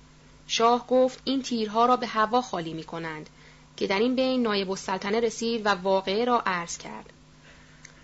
شاه 0.47 0.87
گفت 0.87 1.21
این 1.25 1.43
تیرها 1.43 1.87
را 1.87 1.97
به 1.97 2.07
هوا 2.07 2.41
خالی 2.41 2.73
می 2.73 2.85
کنند 2.85 3.31
که 3.77 3.87
در 3.87 3.99
این 3.99 4.15
بین 4.15 4.43
نایب 4.43 4.71
السلطنه 4.71 5.21
رسید 5.21 5.67
و 5.67 5.69
واقعه 5.69 6.25
را 6.25 6.43
عرض 6.47 6.79
کرد. 6.79 7.13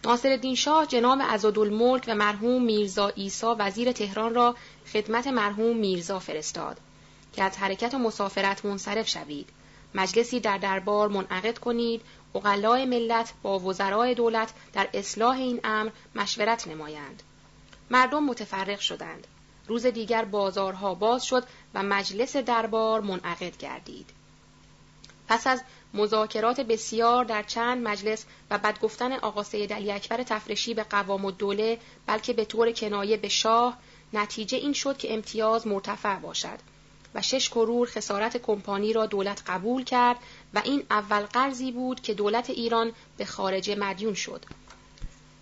ناصر 0.04 0.54
شاه 0.54 0.86
جناب 0.86 1.22
عزادالملک 1.22 2.04
و 2.08 2.14
مرحوم 2.14 2.62
میرزا 2.62 3.08
ایسا 3.08 3.56
وزیر 3.58 3.92
تهران 3.92 4.34
را 4.34 4.54
خدمت 4.92 5.26
مرحوم 5.26 5.76
میرزا 5.76 6.18
فرستاد. 6.18 6.80
که 7.32 7.42
از 7.42 7.58
حرکت 7.58 7.94
و 7.94 7.98
مسافرت 7.98 8.64
منصرف 8.64 9.08
شوید. 9.08 9.48
مجلسی 9.94 10.40
در 10.40 10.58
دربار 10.58 11.08
منعقد 11.08 11.58
کنید. 11.58 12.02
اقلای 12.34 12.84
ملت 12.84 13.32
با 13.42 13.58
وزرای 13.58 14.14
دولت 14.14 14.52
در 14.72 14.88
اصلاح 14.94 15.36
این 15.36 15.60
امر 15.64 15.90
مشورت 16.14 16.68
نمایند. 16.68 17.22
مردم 17.90 18.24
متفرق 18.24 18.80
شدند. 18.80 19.26
روز 19.66 19.86
دیگر 19.86 20.24
بازارها 20.24 20.94
باز 20.94 21.24
شد 21.24 21.44
و 21.74 21.82
مجلس 21.82 22.36
دربار 22.36 23.00
منعقد 23.00 23.56
گردید. 23.56 24.10
پس 25.28 25.46
از 25.46 25.62
مذاکرات 25.94 26.60
بسیار 26.60 27.24
در 27.24 27.42
چند 27.42 27.88
مجلس 27.88 28.24
و 28.50 28.58
بد 28.58 28.80
گفتن 28.80 29.12
آقا 29.12 29.42
سید 29.42 29.72
علی 29.72 29.92
اکبر 29.92 30.22
تفرشی 30.22 30.74
به 30.74 30.82
قوام 30.82 31.24
الدوله 31.24 31.78
بلکه 32.06 32.32
به 32.32 32.44
طور 32.44 32.72
کنایه 32.72 33.16
به 33.16 33.28
شاه 33.28 33.78
نتیجه 34.12 34.58
این 34.58 34.72
شد 34.72 34.96
که 34.96 35.14
امتیاز 35.14 35.66
مرتفع 35.66 36.16
باشد. 36.18 36.58
و 37.14 37.22
شش 37.22 37.48
کرور 37.48 37.88
خسارت 37.88 38.36
کمپانی 38.36 38.92
را 38.92 39.06
دولت 39.06 39.42
قبول 39.46 39.84
کرد 39.84 40.16
و 40.54 40.62
این 40.64 40.82
اول 40.90 41.20
قرضی 41.20 41.72
بود 41.72 42.00
که 42.00 42.14
دولت 42.14 42.50
ایران 42.50 42.92
به 43.16 43.24
خارج 43.24 43.70
مدیون 43.70 44.14
شد. 44.14 44.44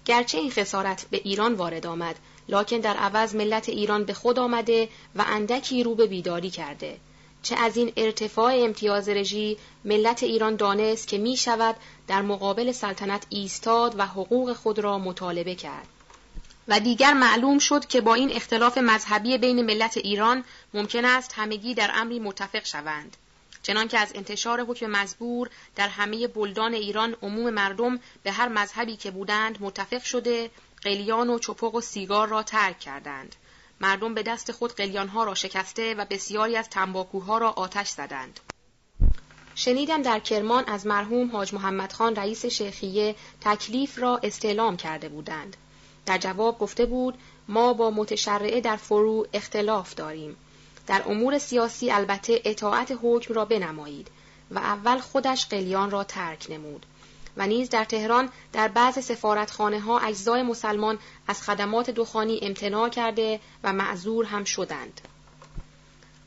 گرچه 0.04 0.38
این 0.38 0.50
خسارت 0.50 1.06
به 1.10 1.20
ایران 1.24 1.54
وارد 1.54 1.86
آمد، 1.86 2.16
لکن 2.48 2.76
در 2.76 2.96
عوض 2.96 3.34
ملت 3.34 3.68
ایران 3.68 4.04
به 4.04 4.12
خود 4.14 4.38
آمده 4.38 4.88
و 5.14 5.24
اندکی 5.26 5.82
رو 5.82 5.94
به 5.94 6.06
بیداری 6.06 6.50
کرده. 6.50 6.96
چه 7.42 7.56
از 7.56 7.76
این 7.76 7.92
ارتفاع 7.96 8.54
امتیاز 8.54 9.08
رژی 9.08 9.56
ملت 9.84 10.22
ایران 10.22 10.56
دانست 10.56 11.08
که 11.08 11.18
می 11.18 11.36
شود 11.36 11.76
در 12.08 12.22
مقابل 12.22 12.72
سلطنت 12.72 13.26
ایستاد 13.28 13.98
و 13.98 14.06
حقوق 14.06 14.52
خود 14.52 14.78
را 14.78 14.98
مطالبه 14.98 15.54
کرد. 15.54 15.86
و 16.68 16.80
دیگر 16.80 17.12
معلوم 17.12 17.58
شد 17.58 17.86
که 17.86 18.00
با 18.00 18.14
این 18.14 18.32
اختلاف 18.32 18.78
مذهبی 18.78 19.38
بین 19.38 19.62
ملت 19.62 19.96
ایران 19.96 20.44
ممکن 20.74 21.04
است 21.04 21.32
همگی 21.36 21.74
در 21.74 21.90
امری 21.94 22.18
متفق 22.18 22.64
شوند. 22.64 23.16
چنانکه 23.62 23.98
از 23.98 24.12
انتشار 24.14 24.60
حکم 24.60 24.86
مزبور 24.86 25.50
در 25.76 25.88
همه 25.88 26.28
بلدان 26.28 26.74
ایران 26.74 27.16
عموم 27.22 27.50
مردم 27.50 28.00
به 28.22 28.32
هر 28.32 28.48
مذهبی 28.48 28.96
که 28.96 29.10
بودند 29.10 29.58
متفق 29.60 30.02
شده 30.02 30.50
قلیان 30.82 31.30
و 31.30 31.38
چپق 31.38 31.74
و 31.74 31.80
سیگار 31.80 32.28
را 32.28 32.42
ترک 32.42 32.80
کردند. 32.80 33.36
مردم 33.80 34.14
به 34.14 34.22
دست 34.22 34.52
خود 34.52 34.74
قلیانها 34.74 35.24
را 35.24 35.34
شکسته 35.34 35.94
و 35.94 36.04
بسیاری 36.04 36.56
از 36.56 36.68
تنباکوها 36.68 37.38
را 37.38 37.50
آتش 37.50 37.88
زدند. 37.88 38.40
شنیدم 39.54 40.02
در 40.02 40.18
کرمان 40.18 40.64
از 40.64 40.86
مرحوم 40.86 41.30
حاج 41.30 41.54
محمد 41.54 41.92
خان 41.92 42.16
رئیس 42.16 42.46
شیخیه 42.46 43.14
تکلیف 43.40 43.98
را 43.98 44.20
استعلام 44.22 44.76
کرده 44.76 45.08
بودند. 45.08 45.56
در 46.06 46.18
جواب 46.18 46.58
گفته 46.58 46.86
بود 46.86 47.18
ما 47.48 47.72
با 47.72 47.90
متشرعه 47.90 48.60
در 48.60 48.76
فرو 48.76 49.26
اختلاف 49.32 49.94
داریم 49.94 50.36
در 50.86 51.02
امور 51.06 51.38
سیاسی 51.38 51.90
البته 51.90 52.40
اطاعت 52.44 52.98
حکم 53.02 53.34
را 53.34 53.44
بنمایید 53.44 54.08
و 54.50 54.58
اول 54.58 54.98
خودش 54.98 55.46
قلیان 55.46 55.90
را 55.90 56.04
ترک 56.04 56.46
نمود 56.50 56.86
و 57.36 57.46
نیز 57.46 57.70
در 57.70 57.84
تهران 57.84 58.28
در 58.52 58.68
بعض 58.68 59.04
سفارتخانه 59.04 59.80
ها 59.80 59.98
اجزای 59.98 60.42
مسلمان 60.42 60.98
از 61.28 61.42
خدمات 61.42 61.90
دخانی 61.90 62.38
امتناع 62.42 62.88
کرده 62.88 63.40
و 63.64 63.72
معذور 63.72 64.24
هم 64.24 64.44
شدند. 64.44 65.00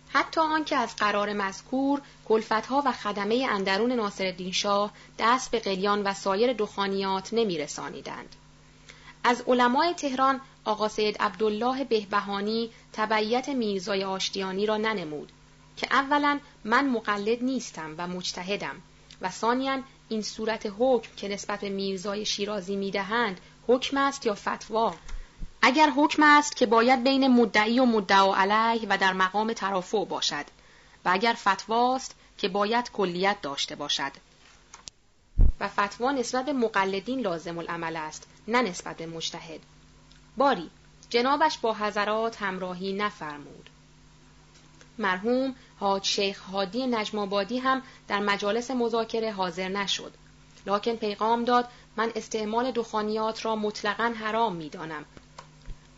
حتی 0.09 0.41
آنکه 0.41 0.75
از 0.75 0.95
قرار 0.95 1.33
مذکور 1.33 2.01
کلفتها 2.25 2.83
و 2.85 2.91
خدمه 2.91 3.47
اندرون 3.49 3.91
ناصرالدین 3.91 4.51
شاه 4.51 4.91
دست 5.19 5.51
به 5.51 5.59
قلیان 5.59 6.03
و 6.03 6.13
سایر 6.13 6.53
دخانیات 6.53 7.29
نمی 7.31 7.57
رسانیدند. 7.57 8.35
از 9.23 9.41
علمای 9.47 9.93
تهران 9.93 10.41
آقا 10.65 10.87
سید 10.87 11.17
عبدالله 11.17 11.83
بهبهانی 11.83 12.71
تبعیت 12.93 13.49
میرزای 13.49 14.03
آشتیانی 14.03 14.65
را 14.65 14.77
ننمود 14.77 15.31
که 15.77 15.87
اولا 15.91 16.39
من 16.63 16.89
مقلد 16.89 17.43
نیستم 17.43 17.95
و 17.97 18.07
مجتهدم 18.07 18.75
و 19.21 19.29
ثانیا 19.29 19.79
این 20.09 20.21
صورت 20.21 20.73
حکم 20.79 21.09
که 21.17 21.27
نسبت 21.27 21.59
به 21.59 21.69
میرزای 21.69 22.25
شیرازی 22.25 22.75
می‌دهند 22.75 23.41
حکم 23.67 23.97
است 23.97 24.25
یا 24.25 24.35
فتوا؟ 24.35 24.95
اگر 25.61 25.89
حکم 25.89 26.23
است 26.23 26.55
که 26.55 26.65
باید 26.65 27.03
بین 27.03 27.27
مدعی 27.27 27.79
و 27.79 27.85
مدعا 27.85 28.35
علیه 28.35 28.87
و 28.89 28.97
در 28.97 29.13
مقام 29.13 29.53
ترافع 29.53 30.05
باشد 30.05 30.45
و 31.05 31.09
اگر 31.09 31.33
فتواست 31.33 32.15
که 32.37 32.49
باید 32.49 32.91
کلیت 32.91 33.41
داشته 33.41 33.75
باشد. 33.75 34.11
و 35.59 35.67
فتوا 35.67 36.11
نسبت 36.11 36.45
به 36.45 36.53
مقلدین 36.53 37.19
لازم 37.19 37.57
العمل 37.57 37.95
است 37.95 38.27
نه 38.49 38.61
نسبت 38.61 38.97
به 38.97 39.05
مجتهد. 39.05 39.59
باری 40.37 40.69
جنابش 41.09 41.57
با 41.57 41.73
حضرات 41.73 42.41
همراهی 42.41 42.93
نفرمود. 42.93 43.69
مرحوم 44.97 45.55
حاج 45.79 46.05
شیخ 46.05 46.39
هادی 46.41 46.87
نجمابادی 46.87 47.57
هم 47.57 47.81
در 48.07 48.19
مجالس 48.19 48.71
مذاکره 48.71 49.31
حاضر 49.31 49.67
نشد. 49.67 50.13
لکن 50.65 50.95
پیغام 50.95 51.43
داد 51.45 51.67
من 51.97 52.11
استعمال 52.15 52.71
دخانیات 52.71 53.45
را 53.45 53.55
مطلقا 53.55 54.13
حرام 54.19 54.55
می‌دانم. 54.55 55.05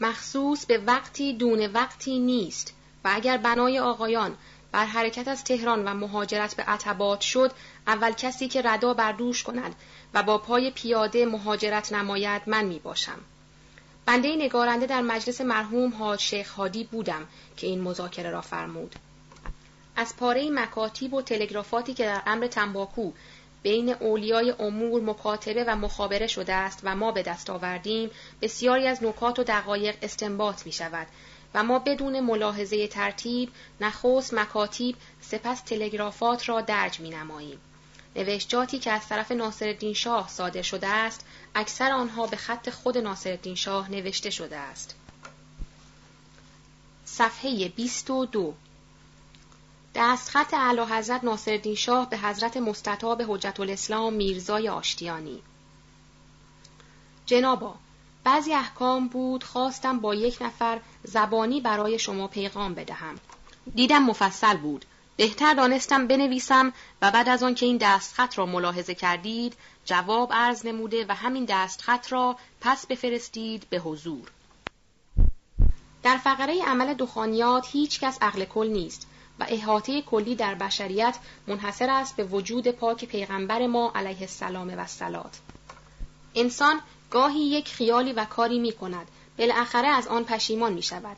مخصوص 0.01 0.65
به 0.65 0.77
وقتی 0.77 1.33
دون 1.33 1.65
وقتی 1.65 2.19
نیست. 2.19 2.73
و 3.03 3.11
اگر 3.13 3.37
بنای 3.37 3.79
آقایان 3.79 4.37
بر 4.71 4.85
حرکت 4.85 5.27
از 5.27 5.43
تهران 5.43 5.85
و 5.85 5.93
مهاجرت 5.93 6.55
به 6.55 6.63
عتبات 6.63 7.21
شد 7.21 7.51
اول 7.87 8.11
کسی 8.11 8.47
که 8.47 8.61
ردا 8.61 8.93
بر 8.93 9.11
دوش 9.11 9.43
کند 9.43 9.75
و 10.13 10.23
با 10.23 10.37
پای 10.37 10.71
پیاده 10.71 11.25
مهاجرت 11.25 11.93
نماید 11.93 12.41
من 12.47 12.65
می 12.65 12.79
باشم. 12.79 13.19
بنده 14.05 14.35
نگارنده 14.35 14.85
در 14.85 15.01
مجلس 15.01 15.41
مرحوم 15.41 15.93
حاج 15.93 16.19
شیخ 16.19 16.51
هادی 16.51 16.83
بودم 16.83 17.27
که 17.57 17.67
این 17.67 17.81
مذاکره 17.81 18.31
را 18.31 18.41
فرمود. 18.41 18.95
از 19.95 20.15
پاره 20.17 20.49
مکاتیب 20.49 21.13
و 21.13 21.21
تلگرافاتی 21.21 21.93
که 21.93 22.05
در 22.05 22.21
امر 22.25 22.47
تنباکو 22.47 23.11
بین 23.63 23.89
اولیای 23.89 24.53
امور 24.59 25.01
مکاتبه 25.01 25.63
و 25.63 25.75
مخابره 25.75 26.27
شده 26.27 26.53
است 26.53 26.79
و 26.83 26.95
ما 26.95 27.11
به 27.11 27.23
دست 27.23 27.49
آوردیم 27.49 28.09
بسیاری 28.41 28.87
از 28.87 29.03
نکات 29.03 29.39
و 29.39 29.43
دقایق 29.43 29.95
استنباط 30.01 30.65
می 30.65 30.71
شود 30.71 31.07
و 31.53 31.63
ما 31.63 31.79
بدون 31.79 32.19
ملاحظه 32.19 32.87
ترتیب 32.87 33.51
نخست 33.81 34.33
مکاتیب 34.33 34.95
سپس 35.21 35.61
تلگرافات 35.61 36.49
را 36.49 36.61
درج 36.61 36.99
می 36.99 37.09
نماییم. 37.09 37.59
نوشتاتی 38.15 38.79
که 38.79 38.91
از 38.91 39.07
طرف 39.07 39.31
ناصرالدین 39.31 39.93
شاه 39.93 40.29
صادر 40.29 40.61
شده 40.61 40.87
است 40.87 41.25
اکثر 41.55 41.91
آنها 41.91 42.27
به 42.27 42.37
خط 42.37 42.69
خود 42.69 42.97
ناصرالدین 42.97 43.55
شاه 43.55 43.91
نوشته 43.91 44.29
شده 44.29 44.57
است. 44.57 44.95
صفحه 47.05 47.69
22 47.69 48.53
دستخط 49.95 50.53
اعلی 50.53 50.81
حضرت 50.81 51.23
ناصرالدین 51.23 51.75
شاه 51.75 52.09
به 52.09 52.17
حضرت 52.17 52.57
مستطاب 52.57 53.21
حجت 53.21 53.59
الاسلام 53.59 54.13
میرزای 54.13 54.69
آشتیانی. 54.69 55.41
جنابا 57.25 57.75
بعضی 58.23 58.53
احکام 58.53 59.07
بود 59.07 59.43
خواستم 59.43 59.99
با 59.99 60.15
یک 60.15 60.37
نفر 60.41 60.79
زبانی 61.03 61.61
برای 61.61 61.99
شما 61.99 62.27
پیغام 62.27 62.73
بدهم. 62.73 63.15
دیدم 63.75 64.03
مفصل 64.03 64.57
بود. 64.57 64.85
بهتر 65.17 65.53
دانستم 65.53 66.07
بنویسم 66.07 66.73
و 67.01 67.11
بعد 67.11 67.29
از 67.29 67.43
آن 67.43 67.55
که 67.55 67.65
این 67.65 67.77
دستخط 67.77 68.37
را 68.37 68.45
ملاحظه 68.45 68.95
کردید 68.95 69.53
جواب 69.85 70.33
عرض 70.33 70.65
نموده 70.65 71.05
و 71.09 71.15
همین 71.15 71.45
دستخط 71.45 72.11
را 72.11 72.37
پس 72.61 72.85
بفرستید 72.85 73.67
به 73.69 73.77
حضور. 73.77 74.31
در 76.03 76.17
فقره 76.17 76.63
عمل 76.63 76.93
دخانیات 76.93 77.67
هیچ 77.71 77.99
کس 77.99 78.17
عقل 78.21 78.45
کل 78.45 78.67
نیست 78.67 79.07
و 79.39 79.45
احاطه 79.49 80.01
کلی 80.01 80.35
در 80.35 80.55
بشریت 80.55 81.17
منحصر 81.47 81.89
است 81.89 82.15
به 82.15 82.23
وجود 82.23 82.67
پاک 82.67 83.05
پیغمبر 83.05 83.67
ما 83.67 83.91
علیه 83.95 84.21
السلام 84.21 84.67
و 84.67 84.79
السلات. 84.79 85.39
انسان 86.35 86.79
گاهی 87.11 87.39
یک 87.39 87.67
خیالی 87.67 88.13
و 88.13 88.25
کاری 88.25 88.59
می 88.59 88.71
کند 88.71 89.07
بالاخره 89.37 89.87
از 89.87 90.07
آن 90.07 90.23
پشیمان 90.23 90.73
می 90.73 90.83
شود 90.83 91.17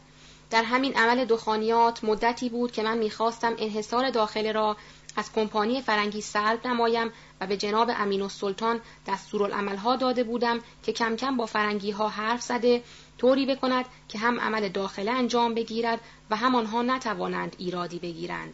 در 0.50 0.64
همین 0.64 0.98
عمل 0.98 1.26
دخانیات 1.26 2.04
مدتی 2.04 2.50
بود 2.50 2.72
که 2.72 2.84
من 2.84 2.98
می‌خواستم 2.98 3.56
انحصار 3.58 4.10
داخل 4.10 4.54
را 4.54 4.78
از 5.16 5.34
کمپانی 5.34 5.82
فرنگی 5.82 6.22
سلب 6.22 6.68
نمایم 6.68 7.12
و 7.42 7.48
به 7.48 7.58
جناب 7.58 7.90
امین 7.96 8.22
و 8.22 8.30
سلطان 8.30 8.82
دستورالعملها 9.08 9.96
داده 9.96 10.24
بودم 10.24 10.60
که 10.84 10.94
کم 10.94 11.16
کم 11.16 11.38
با 11.38 11.46
فرنگی 11.46 11.92
ها 11.92 12.10
حرف 12.10 12.42
زده 12.42 12.84
طوری 13.18 13.46
بکند 13.46 13.86
که 14.10 14.20
هم 14.20 14.40
عمل 14.40 14.70
داخله 14.70 15.12
انجام 15.12 15.54
بگیرد 15.54 16.00
و 16.30 16.36
هم 16.36 16.56
آنها 16.56 16.82
نتوانند 16.82 17.56
ایرادی 17.60 18.00
بگیرند 18.00 18.54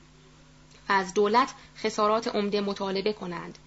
و 0.89 0.93
از 0.93 1.13
دولت 1.13 1.54
خسارات 1.78 2.28
عمده 2.28 2.62
مطالبه 2.62 3.13
کنند. 3.13 3.58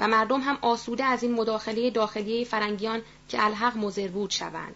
و 0.00 0.08
مردم 0.08 0.40
هم 0.40 0.58
آسوده 0.62 1.04
از 1.04 1.22
این 1.22 1.32
مداخله 1.32 1.90
داخلی 1.90 2.44
فرنگیان 2.44 3.02
که 3.28 3.44
الحق 3.44 3.76
مضر 3.76 4.08
بود 4.08 4.30
شوند. 4.30 4.74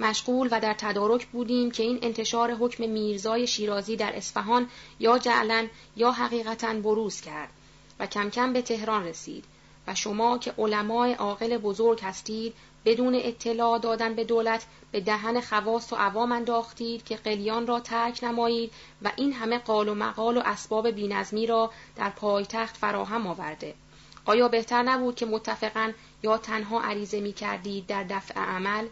مشغول 0.00 0.48
و 0.50 0.60
در 0.60 0.74
تدارک 0.74 1.26
بودیم 1.26 1.70
که 1.70 1.82
این 1.82 1.98
انتشار 2.02 2.54
حکم 2.54 2.88
میرزای 2.88 3.46
شیرازی 3.46 3.96
در 3.96 4.16
اصفهان 4.16 4.68
یا 5.00 5.18
جعلا 5.18 5.68
یا 5.96 6.12
حقیقتا 6.12 6.74
بروز 6.74 7.20
کرد 7.20 7.48
و 7.98 8.06
کم 8.06 8.30
کم 8.30 8.52
به 8.52 8.62
تهران 8.62 9.04
رسید 9.04 9.44
و 9.86 9.94
شما 9.94 10.38
که 10.38 10.54
علمای 10.58 11.12
عاقل 11.12 11.58
بزرگ 11.58 12.00
هستید 12.00 12.54
بدون 12.84 13.14
اطلاع 13.14 13.78
دادن 13.78 14.14
به 14.14 14.24
دولت 14.24 14.66
به 14.92 15.00
دهن 15.00 15.40
خواست 15.40 15.92
و 15.92 15.96
عوام 15.96 16.32
انداختید 16.32 17.04
که 17.04 17.16
قلیان 17.16 17.66
را 17.66 17.80
ترک 17.80 18.24
نمایید 18.24 18.72
و 19.02 19.12
این 19.16 19.32
همه 19.32 19.58
قال 19.58 19.88
و 19.88 19.94
مقال 19.94 20.36
و 20.36 20.42
اسباب 20.44 20.90
بینظمی 20.90 21.46
را 21.46 21.70
در 21.96 22.10
پایتخت 22.10 22.76
فراهم 22.76 23.26
آورده. 23.26 23.74
آیا 24.26 24.48
بهتر 24.48 24.82
نبود 24.82 25.14
که 25.14 25.26
متفقا 25.26 25.92
یا 26.22 26.38
تنها 26.38 26.82
عریضه 26.82 27.20
می 27.20 27.32
کردید 27.32 27.86
در 27.86 28.04
دفع 28.04 28.40
عمل؟ 28.40 28.86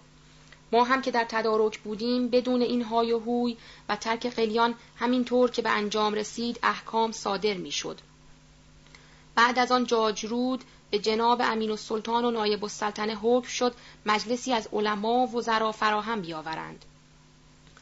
ما 0.73 0.85
هم 0.85 1.03
که 1.03 1.11
در 1.11 1.25
تدارک 1.29 1.79
بودیم 1.79 2.29
بدون 2.29 2.63
این 2.63 2.83
های 2.83 3.13
و 3.13 3.19
هوی 3.19 3.57
و 3.89 3.97
ترک 3.97 4.27
قلیان 4.27 4.75
همینطور 4.97 5.51
که 5.51 5.63
به 5.63 5.71
انجام 5.71 6.15
رسید 6.15 6.61
احکام 6.63 7.13
صادر 7.13 7.55
می 7.55 7.71
شد. 7.71 8.01
بعد 9.35 9.59
از 9.59 9.73
آن 9.73 9.87
جاجرود 9.87 10.65
به 10.91 10.99
جناب 10.99 11.41
امین 11.45 11.71
و 11.71 11.77
سلطان 11.77 12.25
و 12.25 12.31
نایب 12.31 12.65
السلطنه 12.65 13.15
حکم 13.15 13.49
شد 13.49 13.75
مجلسی 14.07 14.53
از 14.53 14.69
علما 14.73 15.27
و 15.27 15.37
وزرا 15.37 15.73
فراهم 15.73 16.21
بیاورند. 16.21 16.85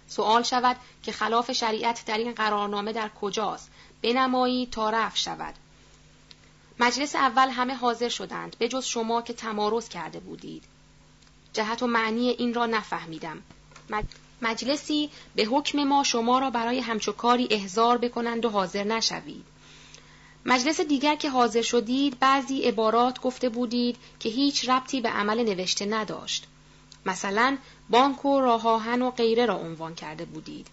سوال 0.08 0.42
شود 0.42 0.76
که 1.02 1.12
خلاف 1.12 1.52
شریعت 1.52 2.04
در 2.06 2.18
این 2.18 2.32
قرارنامه 2.32 2.92
در 2.92 3.08
کجاست 3.20 3.70
بنمایی 4.02 4.66
تا 4.66 4.90
رفع 4.90 5.16
شود 5.16 5.54
مجلس 6.82 7.14
اول 7.14 7.48
همه 7.48 7.74
حاضر 7.74 8.08
شدند 8.08 8.56
به 8.58 8.68
جز 8.68 8.84
شما 8.84 9.22
که 9.22 9.32
تمارز 9.32 9.88
کرده 9.88 10.20
بودید. 10.20 10.62
جهت 11.52 11.82
و 11.82 11.86
معنی 11.86 12.28
این 12.28 12.54
را 12.54 12.66
نفهمیدم. 12.66 13.42
مجلسی 14.42 15.10
به 15.34 15.44
حکم 15.44 15.84
ما 15.84 16.04
شما 16.04 16.38
را 16.38 16.50
برای 16.50 16.80
همچو 16.80 17.12
کاری 17.12 17.48
احضار 17.50 17.98
بکنند 17.98 18.44
و 18.44 18.50
حاضر 18.50 18.84
نشوید. 18.84 19.44
مجلس 20.46 20.80
دیگر 20.80 21.16
که 21.16 21.30
حاضر 21.30 21.62
شدید 21.62 22.18
بعضی 22.18 22.62
عبارات 22.62 23.20
گفته 23.20 23.48
بودید 23.48 23.96
که 24.20 24.28
هیچ 24.28 24.68
ربطی 24.68 25.00
به 25.00 25.08
عمل 25.08 25.44
نوشته 25.44 25.86
نداشت. 25.86 26.46
مثلا 27.06 27.58
بانک 27.90 28.24
و 28.24 28.40
راهاهن 28.40 29.02
و 29.02 29.10
غیره 29.10 29.46
را 29.46 29.56
عنوان 29.56 29.94
کرده 29.94 30.24
بودید. 30.24 30.66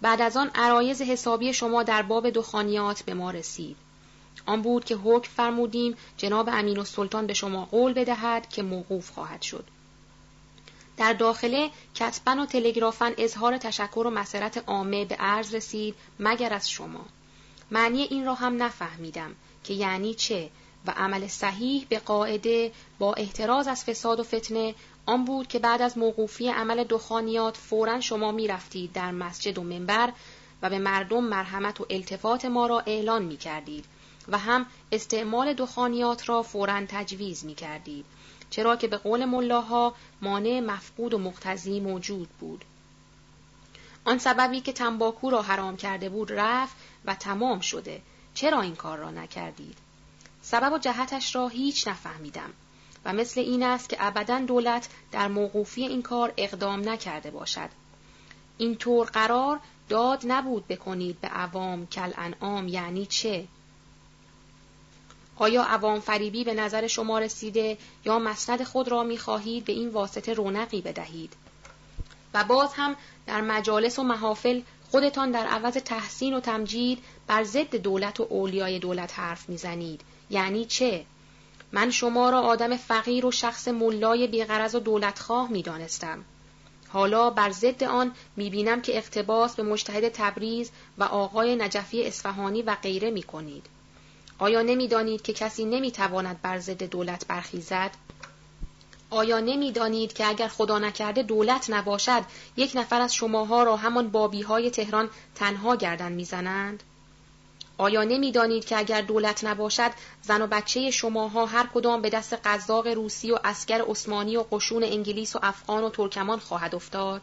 بعد 0.00 0.20
از 0.20 0.36
آن 0.36 0.50
عرایز 0.54 1.02
حسابی 1.02 1.52
شما 1.52 1.82
در 1.82 2.02
باب 2.02 2.30
دخانیات 2.30 3.02
به 3.02 3.14
ما 3.14 3.30
رسید. 3.30 3.76
آن 4.46 4.62
بود 4.62 4.84
که 4.84 4.96
حکم 4.96 5.30
فرمودیم 5.36 5.96
جناب 6.16 6.48
امین 6.52 6.78
و 6.78 6.84
سلطان 6.84 7.26
به 7.26 7.34
شما 7.34 7.64
قول 7.64 7.92
بدهد 7.92 8.48
که 8.48 8.62
موقوف 8.62 9.10
خواهد 9.10 9.42
شد. 9.42 9.64
در 10.96 11.12
داخله 11.12 11.70
کتبن 11.94 12.38
و 12.38 12.46
تلگرافن 12.46 13.12
اظهار 13.18 13.58
تشکر 13.58 14.02
و 14.06 14.10
مسرت 14.10 14.64
عامه 14.66 15.04
به 15.04 15.14
عرض 15.14 15.54
رسید 15.54 15.94
مگر 16.20 16.52
از 16.52 16.70
شما. 16.70 17.06
معنی 17.70 18.02
این 18.02 18.26
را 18.26 18.34
هم 18.34 18.62
نفهمیدم 18.62 19.34
که 19.64 19.74
یعنی 19.74 20.14
چه 20.14 20.50
و 20.86 20.90
عمل 20.90 21.26
صحیح 21.26 21.86
به 21.88 21.98
قاعده 21.98 22.72
با 22.98 23.14
احتراز 23.14 23.68
از 23.68 23.84
فساد 23.84 24.20
و 24.20 24.24
فتنه 24.24 24.74
آن 25.06 25.24
بود 25.24 25.48
که 25.48 25.58
بعد 25.58 25.82
از 25.82 25.98
موقوفی 25.98 26.48
عمل 26.48 26.84
دخانیات 26.84 27.56
فورا 27.56 28.00
شما 28.00 28.32
می 28.32 28.46
رفتید 28.46 28.92
در 28.92 29.10
مسجد 29.10 29.58
و 29.58 29.62
منبر 29.62 30.12
و 30.62 30.70
به 30.70 30.78
مردم 30.78 31.24
مرحمت 31.24 31.80
و 31.80 31.86
التفات 31.90 32.44
ما 32.44 32.66
را 32.66 32.80
اعلان 32.80 33.22
می 33.22 33.36
کردید 33.36 33.84
و 34.28 34.38
هم 34.38 34.66
استعمال 34.92 35.54
دخانیات 35.54 36.28
را 36.28 36.42
فورا 36.42 36.86
تجویز 36.88 37.44
می 37.44 37.54
کردید 37.54 38.04
چرا 38.50 38.76
که 38.76 38.88
به 38.88 38.96
قول 38.96 39.24
ملاها 39.24 39.94
مانع 40.22 40.60
مفقود 40.60 41.14
و 41.14 41.18
مقتضی 41.18 41.80
موجود 41.80 42.28
بود. 42.28 42.64
آن 44.04 44.18
سببی 44.18 44.60
که 44.60 44.72
تنباکو 44.72 45.30
را 45.30 45.42
حرام 45.42 45.76
کرده 45.76 46.08
بود 46.08 46.32
رفت 46.32 46.76
و 47.04 47.14
تمام 47.14 47.60
شده. 47.60 48.02
چرا 48.34 48.60
این 48.60 48.76
کار 48.76 48.98
را 48.98 49.10
نکردید؟ 49.10 49.78
سبب 50.42 50.72
و 50.72 50.78
جهتش 50.78 51.34
را 51.34 51.48
هیچ 51.48 51.88
نفهمیدم 51.88 52.50
و 53.04 53.12
مثل 53.12 53.40
این 53.40 53.62
است 53.62 53.88
که 53.88 53.96
ابدا 54.00 54.38
دولت 54.38 54.88
در 55.12 55.28
موقوفی 55.28 55.86
این 55.86 56.02
کار 56.02 56.32
اقدام 56.36 56.88
نکرده 56.88 57.30
باشد. 57.30 57.68
این 58.58 58.76
طور 58.76 59.06
قرار 59.06 59.60
داد 59.88 60.22
نبود 60.26 60.68
بکنید 60.68 61.20
به 61.20 61.28
عوام 61.28 61.86
کل 61.86 62.10
انعام 62.16 62.68
یعنی 62.68 63.06
چه؟ 63.06 63.46
آیا 65.38 65.62
عوام 65.62 66.00
فریبی 66.00 66.44
به 66.44 66.54
نظر 66.54 66.86
شما 66.86 67.18
رسیده 67.18 67.78
یا 68.04 68.18
مسند 68.18 68.62
خود 68.62 68.88
را 68.88 69.02
می‌خواهید 69.02 69.64
به 69.64 69.72
این 69.72 69.88
واسطه 69.88 70.34
رونقی 70.34 70.80
بدهید؟ 70.80 71.32
و 72.34 72.44
باز 72.44 72.70
هم 72.74 72.96
در 73.26 73.40
مجالس 73.40 73.98
و 73.98 74.02
محافل 74.02 74.60
خودتان 74.90 75.30
در 75.30 75.46
عوض 75.46 75.74
تحسین 75.74 76.34
و 76.34 76.40
تمجید 76.40 76.98
بر 77.26 77.44
ضد 77.44 77.76
دولت 77.76 78.20
و 78.20 78.26
اولیای 78.30 78.78
دولت 78.78 79.18
حرف 79.18 79.48
می‌زنید. 79.48 80.00
یعنی 80.30 80.64
چه؟ 80.64 81.04
من 81.72 81.90
شما 81.90 82.30
را 82.30 82.40
آدم 82.40 82.76
فقیر 82.76 83.26
و 83.26 83.30
شخص 83.30 83.68
ملای 83.68 84.26
بیغرض 84.26 84.74
و 84.74 84.80
دولتخواه 84.80 85.50
می‌دانستم. 85.50 86.24
حالا 86.88 87.30
بر 87.30 87.50
ضد 87.50 87.84
آن 87.84 88.12
می‌بینم 88.36 88.82
که 88.82 88.96
اقتباس 88.96 89.56
به 89.56 89.62
مجتهد 89.62 90.08
تبریز 90.08 90.70
و 90.98 91.04
آقای 91.04 91.56
نجفی 91.56 92.04
اصفهانی 92.04 92.62
و 92.62 92.76
غیره 92.82 93.10
می‌کنید. 93.10 93.66
آیا 94.38 94.62
نمی‌دانید 94.62 95.22
که 95.22 95.32
کسی 95.32 95.64
نمی‌تواند 95.64 96.42
بر 96.42 96.58
ضد 96.58 96.82
دولت 96.82 97.26
برخیزد؟ 97.26 97.90
آیا 99.10 99.40
نمی‌دانید 99.40 100.12
که 100.12 100.26
اگر 100.26 100.48
خدا 100.48 100.78
نکرده 100.78 101.22
دولت 101.22 101.70
نباشد 101.70 102.22
یک 102.56 102.72
نفر 102.74 103.00
از 103.00 103.14
شماها 103.14 103.62
را 103.62 103.76
همان 103.76 104.08
بابی 104.08 104.42
های 104.42 104.70
تهران 104.70 105.10
تنها 105.34 105.76
گردن 105.76 106.12
می‌زنند؟ 106.12 106.82
آیا 107.78 108.04
نمی‌دانید 108.04 108.64
که 108.64 108.78
اگر 108.78 109.00
دولت 109.00 109.44
نباشد 109.44 109.90
زن 110.22 110.42
و 110.42 110.46
بچه 110.46 110.90
شماها 110.90 111.46
هر 111.46 111.66
کدام 111.74 112.02
به 112.02 112.10
دست 112.10 112.34
قزاق 112.44 112.86
روسی 112.86 113.32
و 113.32 113.38
اسکر 113.44 113.84
عثمانی 113.88 114.36
و 114.36 114.44
قشون 114.52 114.84
انگلیس 114.84 115.36
و 115.36 115.38
افغان 115.42 115.84
و 115.84 115.90
ترکمان 115.90 116.38
خواهد 116.38 116.74
افتاد؟ 116.74 117.22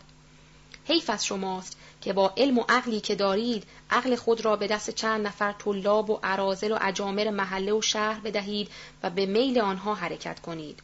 حیف 0.86 1.10
از 1.10 1.26
شماست. 1.26 1.78
که 2.06 2.14
با 2.14 2.34
علم 2.38 2.58
و 2.58 2.64
عقلی 2.70 3.00
که 3.00 3.16
دارید 3.16 3.64
عقل 3.90 4.16
خود 4.16 4.46
را 4.46 4.56
به 4.56 4.68
دست 4.68 4.90
چند 4.90 5.28
نفر 5.28 5.52
طلاب 5.52 6.10
و 6.10 6.20
عرازل 6.24 6.72
و 6.72 6.78
اجامر 6.82 7.30
محله 7.30 7.74
و 7.74 7.82
شهر 7.82 8.20
بدهید 8.20 8.70
و 9.04 9.10
به 9.10 9.26
میل 9.26 9.60
آنها 9.60 9.96
حرکت 9.96 10.40
کنید 10.40 10.80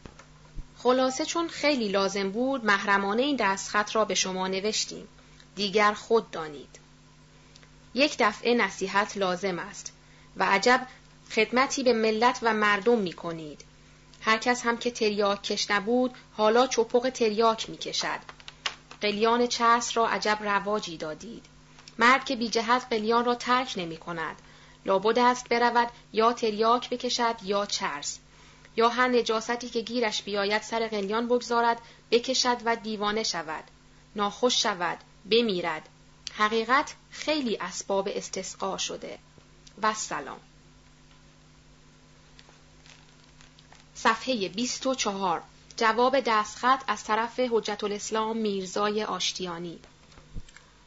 خلاصه 0.78 1.24
چون 1.24 1.48
خیلی 1.48 1.88
لازم 1.88 2.30
بود 2.30 2.64
محرمانه 2.64 3.22
این 3.22 3.36
دستخط 3.36 3.96
را 3.96 4.04
به 4.04 4.14
شما 4.14 4.48
نوشتیم 4.48 5.08
دیگر 5.54 5.92
خود 5.92 6.30
دانید 6.30 6.80
یک 7.94 8.16
دفعه 8.18 8.54
نصیحت 8.54 9.16
لازم 9.16 9.58
است 9.58 9.92
و 10.36 10.44
عجب 10.44 10.86
خدمتی 11.30 11.82
به 11.82 11.92
ملت 11.92 12.38
و 12.42 12.54
مردم 12.54 12.98
می 12.98 13.12
کنید. 13.12 13.64
هر 14.20 14.38
کس 14.38 14.62
هم 14.62 14.76
که 14.76 14.90
تریاک 14.90 15.42
کش 15.42 15.70
نبود 15.70 16.14
حالا 16.36 16.66
چپق 16.66 17.10
تریاک 17.10 17.70
می 17.70 17.76
کشد. 17.76 18.20
قلیان 19.02 19.46
چرس 19.46 19.96
را 19.96 20.08
عجب 20.08 20.38
رواجی 20.40 20.96
دادید. 20.96 21.46
مرد 21.98 22.24
که 22.24 22.36
بی 22.36 22.48
جهت 22.48 22.86
قلیان 22.90 23.24
را 23.24 23.34
ترک 23.34 23.74
نمی 23.76 23.96
کند. 23.96 24.36
لابد 24.86 25.18
است 25.18 25.48
برود 25.48 25.88
یا 26.12 26.32
تریاک 26.32 26.90
بکشد 26.90 27.36
یا 27.42 27.66
چرس. 27.66 28.18
یا 28.76 28.88
هر 28.88 29.08
نجاستی 29.08 29.68
که 29.68 29.80
گیرش 29.80 30.22
بیاید 30.22 30.62
سر 30.62 30.88
قلیان 30.88 31.28
بگذارد 31.28 31.78
بکشد 32.10 32.56
و 32.64 32.76
دیوانه 32.76 33.22
شود. 33.22 33.64
ناخوش 34.16 34.62
شود. 34.62 34.98
بمیرد. 35.30 35.88
حقیقت 36.34 36.94
خیلی 37.10 37.56
اسباب 37.56 38.08
استسقا 38.12 38.78
شده 38.78 39.18
و 39.82 39.94
سلام 39.94 40.40
صفحه 43.94 44.48
24 44.48 45.42
جواب 45.82 46.20
دستخط 46.20 46.82
از 46.86 47.04
طرف 47.04 47.40
حجت 47.40 47.84
الاسلام 47.84 48.36
میرزای 48.36 49.04
آشتیانی. 49.04 49.78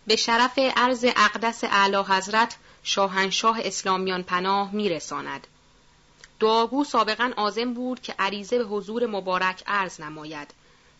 به 0.07 0.15
شرف 0.15 0.59
عرض 0.75 1.05
اقدس 1.15 1.63
اعلی 1.63 1.97
حضرت 1.97 2.55
شاهنشاه 2.83 3.59
اسلامیان 3.63 4.23
پناه 4.23 4.71
میرساند. 4.71 5.47
دعاگو 6.39 6.83
سابقا 6.83 7.31
آزم 7.37 7.73
بود 7.73 8.01
که 8.01 8.15
عریضه 8.19 8.57
به 8.57 8.63
حضور 8.63 9.05
مبارک 9.05 9.63
عرض 9.67 10.01
نماید 10.01 10.53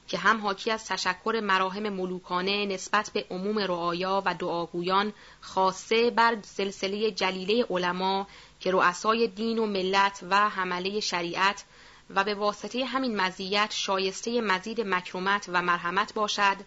که 0.08 0.18
هم 0.18 0.42
حاکی 0.42 0.72
از 0.72 0.86
تشکر 0.86 1.40
مراهم 1.44 1.90
ملوکانه 1.90 2.66
نسبت 2.66 3.12
به 3.14 3.26
عموم 3.30 3.60
رعایا 3.60 4.24
و 4.26 4.34
دعاگویان 4.34 5.14
خاصه 5.42 6.12
بر 6.12 6.38
سلسله 6.42 7.12
جلیله 7.12 7.66
علما 7.70 8.28
که 8.60 8.72
رؤسای 8.72 9.28
دین 9.28 9.60
و 9.60 9.66
ملت 9.66 10.20
و 10.30 10.50
حمله 10.50 11.00
شریعت 11.00 11.64
و 12.10 12.24
به 12.24 12.36
واسطه 12.36 12.86
همین 12.86 13.22
مزیت 13.22 13.72
شایسته 13.74 14.42
مزید 14.42 14.82
مکرمت 14.82 15.46
و 15.54 15.62
مرحمت 15.62 16.14
باشد 16.14 16.58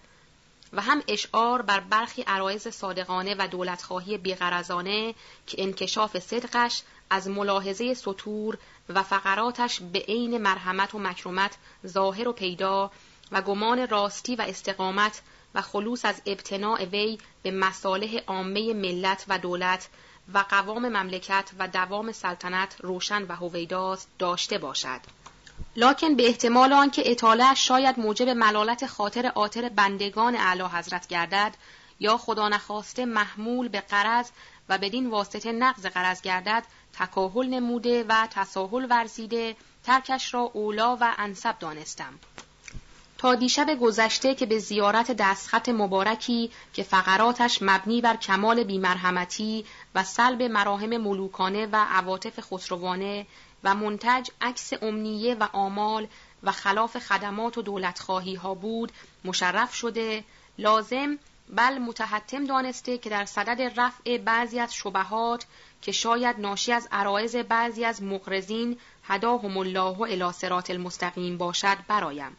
و 0.72 0.80
هم 0.80 1.02
اشعار 1.08 1.62
بر 1.62 1.80
برخی 1.80 2.22
عرایز 2.22 2.68
صادقانه 2.68 3.34
و 3.38 3.48
دولتخواهی 3.48 4.18
بیغرزانه 4.18 5.14
که 5.46 5.62
انکشاف 5.62 6.18
صدقش 6.18 6.82
از 7.10 7.28
ملاحظه 7.28 7.94
سطور 7.94 8.58
و 8.88 9.02
فقراتش 9.02 9.80
به 9.80 9.98
عین 9.98 10.38
مرحمت 10.38 10.94
و 10.94 10.98
مکرمت 10.98 11.56
ظاهر 11.86 12.28
و 12.28 12.32
پیدا 12.32 12.90
و 13.32 13.42
گمان 13.42 13.88
راستی 13.88 14.36
و 14.36 14.42
استقامت 14.42 15.22
و 15.54 15.62
خلوص 15.62 16.04
از 16.04 16.22
ابتناع 16.26 16.84
وی 16.84 17.18
به 17.42 17.50
مصالح 17.50 18.18
عامه 18.26 18.74
ملت 18.74 19.24
و 19.28 19.38
دولت 19.38 19.88
و 20.34 20.38
قوام 20.38 20.88
مملکت 20.88 21.50
و 21.58 21.68
دوام 21.68 22.12
سلطنت 22.12 22.76
روشن 22.80 23.22
و 23.22 23.32
هویداست 23.32 24.08
داشته 24.18 24.58
باشد. 24.58 25.00
لکن 25.76 26.16
به 26.16 26.26
احتمال 26.26 26.72
آنکه 26.72 27.10
اطاله 27.10 27.54
شاید 27.54 28.00
موجب 28.00 28.28
ملالت 28.28 28.86
خاطر 28.86 29.32
آتر 29.34 29.68
بندگان 29.68 30.36
اعلی 30.36 30.62
حضرت 30.62 31.06
گردد 31.06 31.54
یا 32.00 32.16
خدا 32.16 32.48
نخواسته 32.48 33.04
محمول 33.04 33.68
به 33.68 33.80
قرض 33.80 34.30
و 34.68 34.78
بدین 34.78 35.10
واسطه 35.10 35.52
نقض 35.52 35.86
قرض 35.86 36.22
گردد 36.22 36.62
تکاهل 36.92 37.46
نموده 37.46 38.04
و 38.08 38.26
تساهل 38.30 38.86
ورزیده 38.90 39.56
ترکش 39.84 40.34
را 40.34 40.40
اولا 40.40 40.96
و 41.00 41.14
انصب 41.18 41.58
دانستم. 41.58 42.18
تا 43.18 43.34
دیشب 43.34 43.78
گذشته 43.80 44.34
که 44.34 44.46
به 44.46 44.58
زیارت 44.58 45.10
دستخط 45.10 45.68
مبارکی 45.68 46.50
که 46.72 46.82
فقراتش 46.82 47.58
مبنی 47.62 48.00
بر 48.00 48.16
کمال 48.16 48.64
بیمرحمتی 48.64 49.64
و 49.94 50.04
سلب 50.04 50.42
مراهم 50.42 50.96
ملوکانه 50.96 51.66
و 51.66 51.76
عواطف 51.76 52.40
خسروانه 52.40 53.26
و 53.64 53.74
منتج 53.74 54.30
عکس 54.40 54.72
امنیه 54.82 55.34
و 55.34 55.48
آمال 55.52 56.06
و 56.42 56.52
خلاف 56.52 56.98
خدمات 56.98 57.58
و 57.58 57.62
دولتخواهی 57.62 58.34
ها 58.34 58.54
بود 58.54 58.92
مشرف 59.24 59.74
شده 59.74 60.24
لازم 60.58 61.18
بل 61.48 61.78
متحتم 61.78 62.44
دانسته 62.44 62.98
که 62.98 63.10
در 63.10 63.24
صدد 63.24 63.80
رفع 63.80 64.18
بعضی 64.18 64.60
از 64.60 64.74
شبهات 64.74 65.46
که 65.82 65.92
شاید 65.92 66.40
ناشی 66.40 66.72
از 66.72 66.88
عرایز 66.92 67.36
بعضی 67.36 67.84
از 67.84 68.02
مقرزین 68.02 68.78
هداهم 69.04 69.56
الله 69.56 69.96
و 69.96 70.02
الاسرات 70.02 70.70
المستقیم 70.70 71.38
باشد 71.38 71.76
برایم 71.88 72.36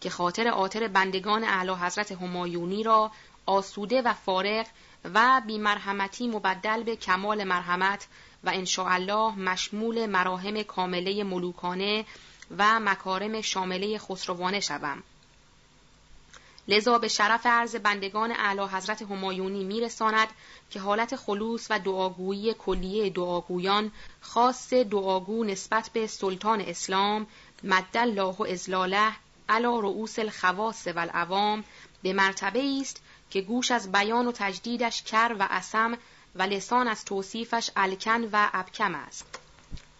که 0.00 0.10
خاطر 0.10 0.48
آتر 0.48 0.88
بندگان 0.88 1.44
اعلی 1.44 1.72
حضرت 1.72 2.12
همایونی 2.12 2.82
را 2.82 3.10
آسوده 3.46 4.02
و 4.02 4.12
فارغ 4.12 4.66
و 5.14 5.42
بیمرحمتی 5.46 6.28
مبدل 6.28 6.82
به 6.82 6.96
کمال 6.96 7.44
مرحمت 7.44 8.06
و 8.44 8.52
الله 8.78 9.34
مشمول 9.38 10.06
مراهم 10.06 10.62
کامله 10.62 11.24
ملوکانه 11.24 12.04
و 12.58 12.80
مکارم 12.80 13.40
شامله 13.40 13.98
خسروانه 13.98 14.60
شوم. 14.60 15.02
لذا 16.68 16.98
به 16.98 17.08
شرف 17.08 17.46
عرض 17.46 17.76
بندگان 17.76 18.32
اعلی 18.32 18.60
حضرت 18.60 19.02
همایونی 19.02 19.64
میرساند 19.64 20.28
که 20.70 20.80
حالت 20.80 21.16
خلوص 21.16 21.66
و 21.70 21.78
دعاگویی 21.78 22.54
کلیه 22.54 23.10
دعاگویان 23.10 23.92
خاص 24.20 24.72
دعاگو 24.72 25.44
نسبت 25.44 25.90
به 25.92 26.06
سلطان 26.06 26.60
اسلام 26.60 27.26
مد 27.64 27.96
الله 27.96 28.52
ازلاله 28.52 29.12
علا 29.48 29.80
رؤوس 29.80 30.18
الخواص 30.18 30.86
و 30.86 30.98
العوام 30.98 31.64
به 32.02 32.12
مرتبه 32.12 32.78
است 32.80 33.02
که 33.30 33.40
گوش 33.40 33.70
از 33.70 33.92
بیان 33.92 34.26
و 34.26 34.32
تجدیدش 34.32 35.02
کر 35.02 35.36
و 35.38 35.46
اسم 35.50 35.98
و 36.34 36.42
لسان 36.42 36.88
از 36.88 37.04
توصیفش 37.04 37.70
الکن 37.76 38.28
و 38.32 38.50
ابکم 38.52 38.94
است. 38.94 39.38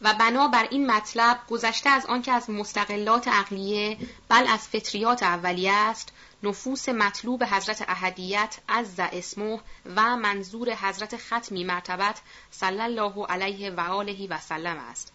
و 0.03 0.15
بنا 0.15 0.49
بر 0.49 0.69
این 0.71 0.91
مطلب 0.91 1.41
گذشته 1.51 1.91
از 1.91 2.07
آنکه 2.07 2.33
از 2.33 2.51
مستقلات 2.51 3.29
عقلیه 3.29 3.99
بل 4.29 4.47
از 4.49 4.69
فطریات 4.69 5.23
اولیه 5.23 5.73
است 5.73 6.13
نفوس 6.43 6.89
مطلوب 6.89 7.45
حضرت 7.45 7.85
احدیت 7.89 8.59
از 8.69 8.95
اسمه 8.99 9.61
و 9.97 10.17
منظور 10.17 10.75
حضرت 10.75 11.17
ختمی 11.17 11.65
مرتبت 11.65 12.21
صلی 12.51 12.81
الله 12.81 13.27
علیه 13.27 13.71
و 13.71 13.81
آله 13.81 14.27
و 14.29 14.39
سلم 14.39 14.79
است. 14.79 15.13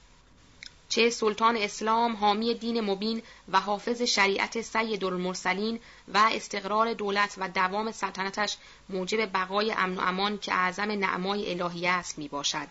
چه 0.94 1.10
سلطان 1.10 1.58
اسلام 1.58 2.16
حامی 2.16 2.54
دین 2.54 2.82
مبین 2.82 3.22
و 3.52 3.60
حافظ 3.60 4.02
شریعت 4.02 4.62
سید 4.62 5.04
المرسلین 5.04 5.80
و 6.14 6.30
استقرار 6.32 6.94
دولت 6.94 7.36
و 7.38 7.50
دوام 7.50 7.92
سلطنتش 7.92 8.58
موجب 8.90 9.34
بقای 9.34 9.72
امن 9.72 9.98
و 9.98 10.02
امان 10.02 10.38
که 10.38 10.54
اعظم 10.54 10.92
نعمای 10.92 11.62
الهیه 11.62 11.90
است 11.90 12.18
می 12.18 12.28
باشد 12.28 12.68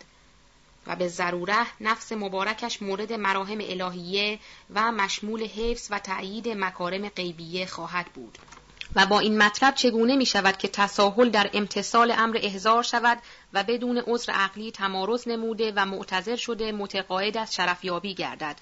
و 0.87 0.95
به 0.95 1.07
ضروره 1.07 1.65
نفس 1.81 2.11
مبارکش 2.11 2.81
مورد 2.81 3.13
مراهم 3.13 3.57
الهیه 3.61 4.39
و 4.73 4.91
مشمول 4.91 5.47
حفظ 5.47 5.87
و 5.91 5.99
تأیید 5.99 6.47
مکارم 6.49 7.09
غیبیه 7.09 7.65
خواهد 7.65 8.05
بود. 8.05 8.37
و 8.95 9.05
با 9.05 9.19
این 9.19 9.37
مطلب 9.37 9.75
چگونه 9.75 10.15
می 10.15 10.25
شود 10.25 10.57
که 10.57 10.67
تساهل 10.67 11.29
در 11.29 11.49
امتصال 11.53 12.13
امر 12.17 12.39
احزار 12.41 12.83
شود 12.83 13.17
و 13.53 13.63
بدون 13.63 13.97
عذر 14.07 14.31
عقلی 14.31 14.71
تمارز 14.71 15.27
نموده 15.27 15.73
و 15.75 15.85
معتظر 15.85 16.35
شده 16.35 16.71
متقاعد 16.71 17.37
از 17.37 17.55
شرفیابی 17.55 18.13
گردد؟ 18.13 18.57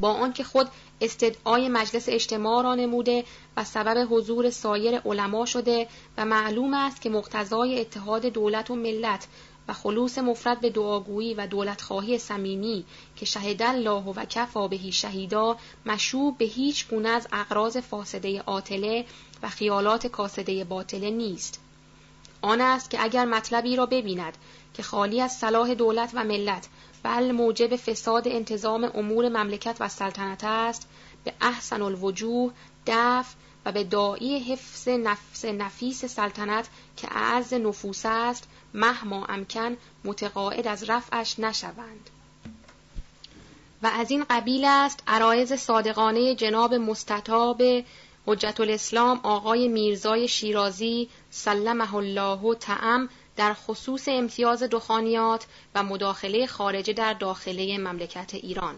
با 0.00 0.12
آنکه 0.12 0.44
خود 0.44 0.68
استدعای 1.00 1.68
مجلس 1.68 2.08
اجتماع 2.08 2.62
را 2.62 2.74
نموده 2.74 3.24
و 3.56 3.64
سبب 3.64 4.06
حضور 4.10 4.50
سایر 4.50 4.98
علما 4.98 5.46
شده 5.46 5.88
و 6.18 6.24
معلوم 6.24 6.74
است 6.74 7.02
که 7.02 7.10
مقتضای 7.10 7.80
اتحاد 7.80 8.26
دولت 8.26 8.70
و 8.70 8.74
ملت 8.74 9.26
و 9.68 9.72
خلوص 9.72 10.18
مفرد 10.18 10.60
به 10.60 10.70
دعاگویی 10.70 11.34
و 11.34 11.46
دولتخواهی 11.46 12.18
صمیمی 12.18 12.84
که 13.16 13.26
شهد 13.26 13.62
الله 13.62 14.02
و 14.02 14.24
کفا 14.24 14.68
بهی 14.68 14.92
شهیدا 14.92 15.56
مشروب 15.86 16.38
به 16.38 16.44
هیچ 16.44 16.88
گونه 16.88 17.08
از 17.08 17.28
اقراض 17.32 17.76
فاسده 17.76 18.40
عاطله 18.40 19.04
و 19.42 19.48
خیالات 19.48 20.06
کاسده 20.06 20.64
باطله 20.64 21.10
نیست. 21.10 21.60
آن 22.42 22.60
است 22.60 22.90
که 22.90 23.02
اگر 23.02 23.24
مطلبی 23.24 23.76
را 23.76 23.86
ببیند 23.86 24.36
که 24.74 24.82
خالی 24.82 25.20
از 25.20 25.32
صلاح 25.32 25.74
دولت 25.74 26.10
و 26.14 26.24
ملت 26.24 26.68
بل 27.02 27.32
موجب 27.32 27.76
فساد 27.76 28.28
انتظام 28.28 28.90
امور 28.94 29.28
مملکت 29.28 29.76
و 29.80 29.88
سلطنت 29.88 30.44
است 30.44 30.88
به 31.24 31.32
احسن 31.40 31.82
الوجوه 31.82 32.52
دفع 32.86 33.34
و 33.64 33.72
به 33.72 33.84
دایی 33.84 34.38
حفظ 34.38 34.88
نفس 34.88 35.44
نفیس 35.44 36.04
سلطنت 36.04 36.68
که 36.96 37.08
اعز 37.10 37.54
نفوس 37.54 38.02
است 38.04 38.48
مهما 38.74 39.26
امکن 39.26 39.76
متقاعد 40.04 40.66
از 40.66 40.90
رفعش 40.90 41.38
نشوند. 41.38 42.10
و 43.82 43.86
از 43.86 44.10
این 44.10 44.24
قبیل 44.30 44.64
است 44.64 45.02
عرایز 45.06 45.52
صادقانه 45.52 46.34
جناب 46.34 46.74
مستطاب 46.74 47.62
حجت 48.26 48.60
الاسلام 48.60 49.20
آقای 49.22 49.68
میرزای 49.68 50.28
شیرازی 50.28 51.08
سلمه 51.30 51.94
الله 51.94 52.54
تعم 52.54 53.08
در 53.36 53.54
خصوص 53.54 54.08
امتیاز 54.08 54.62
دخانیات 54.62 55.46
و 55.74 55.82
مداخله 55.82 56.46
خارجه 56.46 56.92
در 56.92 57.14
داخله 57.14 57.78
مملکت 57.78 58.34
ایران. 58.34 58.74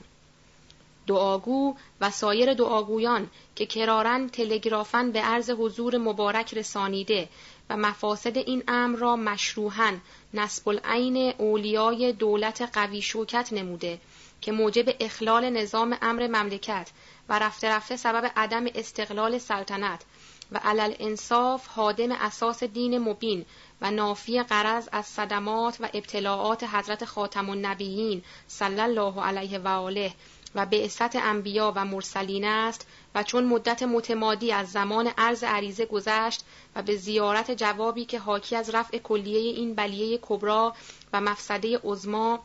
دعاگو 1.07 1.75
و 2.01 2.11
سایر 2.11 2.55
دعاگویان 2.55 3.31
که 3.57 3.67
کرارن 3.67 4.29
تلگرافن 4.29 5.11
به 5.11 5.21
عرض 5.21 5.51
حضور 5.51 5.99
مبارک 5.99 6.55
رسانیده 6.55 7.29
و 7.71 7.77
مفاسد 7.77 8.37
این 8.37 8.63
امر 8.69 8.99
را 8.99 9.17
مشروحاً 9.17 9.93
نسب 10.35 10.69
العین 10.69 11.35
اولیای 11.39 12.13
دولت 12.13 12.71
قوی 12.73 13.03
شوکت 13.03 13.53
نموده 13.53 13.99
که 14.41 14.53
موجب 14.53 14.97
اخلال 15.01 15.51
نظام 15.51 15.99
امر 16.03 16.27
مملکت 16.27 16.91
و 17.29 17.39
رفته 17.39 17.69
رفته 17.69 17.97
سبب 17.97 18.31
عدم 18.37 18.67
استقلال 18.75 19.39
سلطنت 19.39 20.05
و 20.53 20.59
علل 20.59 20.95
انصاف 20.99 21.67
حادم 21.67 22.13
اساس 22.13 22.65
دین 22.65 22.99
مبین 22.99 23.47
و 23.81 23.91
نافی 23.91 24.43
قرض 24.43 24.89
از 24.93 25.07
صدمات 25.07 25.77
و 25.81 25.89
ابتلاعات 25.95 26.65
حضرت 26.65 27.05
خاتم 27.05 27.51
النبیین 27.51 28.23
صلی 28.49 28.81
الله 28.81 29.23
علیه 29.23 29.59
و 29.59 29.69
آله 29.69 30.13
و 30.55 30.67
بعثت 30.67 31.17
انبیا 31.17 31.73
و 31.77 31.85
مرسلین 31.85 32.45
است 32.45 32.87
و 33.15 33.23
چون 33.23 33.45
مدت 33.45 33.83
متمادی 33.83 34.53
از 34.53 34.73
زمان 34.73 35.11
عرض 35.19 35.45
عریضه 35.45 35.87
گذشت 35.87 36.45
و 36.77 36.83
به 36.83 36.97
زیارت 36.97 37.51
جوابی 37.51 38.05
که 38.05 38.19
حاکی 38.19 38.57
از 38.57 38.71
رفع 38.75 38.99
کلیه 38.99 39.39
این 39.39 39.75
بلیه 39.75 40.19
کبرا 40.23 40.75
و 41.13 41.21
مفسده 41.21 41.81
عظما 41.85 42.45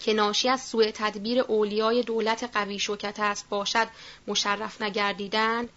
که 0.00 0.12
ناشی 0.12 0.48
از 0.48 0.62
سوء 0.62 0.90
تدبیر 0.94 1.40
اولیای 1.40 2.02
دولت 2.02 2.50
قوی 2.52 2.78
شوکت 2.78 3.20
است 3.20 3.48
باشد 3.48 3.88
مشرف 4.26 4.82
نگردیدند. 4.82 5.68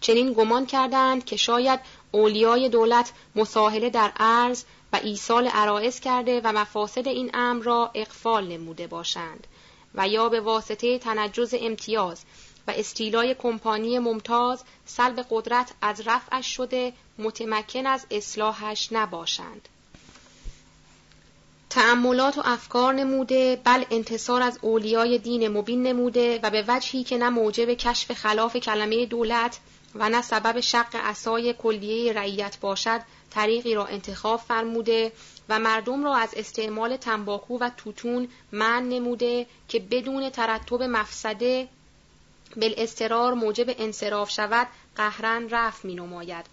چنین 0.00 0.32
گمان 0.32 0.66
کردند 0.66 1.24
که 1.24 1.36
شاید 1.36 1.80
اولیای 2.10 2.68
دولت 2.68 3.12
مساهله 3.36 3.90
در 3.90 4.12
عرض 4.16 4.64
و 4.92 5.00
ایصال 5.02 5.46
عرائز 5.46 6.00
کرده 6.00 6.40
و 6.44 6.52
مفاسد 6.52 7.08
این 7.08 7.30
امر 7.34 7.62
را 7.62 7.90
اقفال 7.94 8.46
نموده 8.46 8.86
باشند 8.86 9.46
و 9.94 10.08
یا 10.08 10.28
به 10.28 10.40
واسطه 10.40 10.98
تنجز 10.98 11.54
امتیاز 11.60 12.24
و 12.68 12.70
استیلای 12.70 13.34
کمپانی 13.34 13.98
ممتاز 13.98 14.64
سلب 14.86 15.26
قدرت 15.30 15.72
از 15.82 16.00
رفعش 16.06 16.46
شده 16.46 16.92
متمکن 17.18 17.86
از 17.86 18.06
اصلاحش 18.10 18.88
نباشند. 18.92 19.68
تأملات 21.72 22.38
و 22.38 22.42
افکار 22.44 22.94
نموده 22.94 23.60
بل 23.64 23.84
انتصار 23.90 24.42
از 24.42 24.58
اولیای 24.62 25.18
دین 25.18 25.48
مبین 25.48 25.82
نموده 25.82 26.40
و 26.42 26.50
به 26.50 26.64
وجهی 26.68 27.04
که 27.04 27.18
نه 27.18 27.28
موجب 27.28 27.74
کشف 27.74 28.12
خلاف 28.12 28.56
کلمه 28.56 29.06
دولت 29.06 29.58
و 29.94 30.08
نه 30.08 30.22
سبب 30.22 30.60
شق 30.60 30.86
اسای 30.94 31.52
کلیه 31.52 32.12
رعیت 32.12 32.56
باشد 32.60 33.00
طریقی 33.30 33.74
را 33.74 33.86
انتخاب 33.86 34.40
فرموده 34.40 35.12
و 35.48 35.58
مردم 35.58 36.04
را 36.04 36.16
از 36.16 36.34
استعمال 36.36 36.96
تنباکو 36.96 37.58
و 37.58 37.70
توتون 37.76 38.28
من 38.52 38.88
نموده 38.88 39.46
که 39.68 39.78
بدون 39.78 40.30
ترتب 40.30 40.82
مفسده 40.82 41.68
بالاسترار 42.56 43.34
موجب 43.34 43.74
انصراف 43.78 44.30
شود 44.30 44.66
قهرن 44.96 45.48
رفع 45.50 45.88
می 45.88 45.94
نماید 45.94 46.46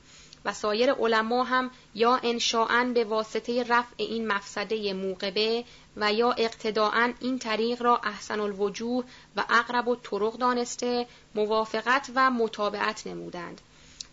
و 0.45 0.53
سایر 0.53 0.91
علما 0.93 1.43
هم 1.43 1.71
یا 1.95 2.19
انشاءن 2.23 2.93
به 2.93 3.03
واسطه 3.03 3.63
رفع 3.63 3.95
این 3.97 4.27
مفسده 4.27 4.93
موقبه 4.93 5.63
و 5.97 6.13
یا 6.13 6.31
اقتداعا 6.31 7.13
این 7.19 7.39
طریق 7.39 7.81
را 7.81 7.97
احسن 7.97 8.39
الوجوه 8.39 9.05
و 9.35 9.45
اقرب 9.49 9.87
و 9.87 9.95
طرق 9.95 10.37
دانسته 10.37 11.07
موافقت 11.35 12.11
و 12.15 12.31
مطابعت 12.31 13.07
نمودند. 13.07 13.61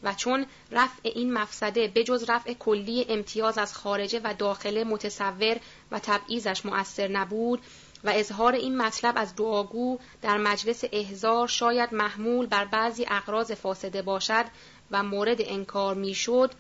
و 0.03 0.15
چون 0.15 0.47
رفع 0.71 1.01
این 1.03 1.33
مفسده 1.33 1.93
بجز 1.95 2.31
رفع 2.31 2.53
کلی 2.53 3.07
امتیاز 3.09 3.59
از 3.59 3.75
خارجه 3.75 4.21
و 4.25 4.35
داخله 4.35 4.85
متصور 4.85 5.57
و 5.91 5.99
تبعیزش 5.99 6.67
مؤثر 6.67 7.09
نبود 7.09 7.63
و 8.05 8.11
اظهار 8.15 8.53
این 8.53 8.77
مطلب 8.77 9.15
از 9.17 9.37
دعاگو 9.37 9.99
در 10.23 10.39
مجلس 10.39 10.85
احزار 10.93 11.49
شاید 11.49 11.95
محمول 11.95 12.47
بر 12.47 12.65
بعضی 12.65 13.07
اقراض 13.09 13.53
فاسده 13.53 14.03
باشد 14.03 14.45
و 14.91 15.03
مورد 15.03 15.39
انکار 15.41 15.95
می‌شد 15.95 16.51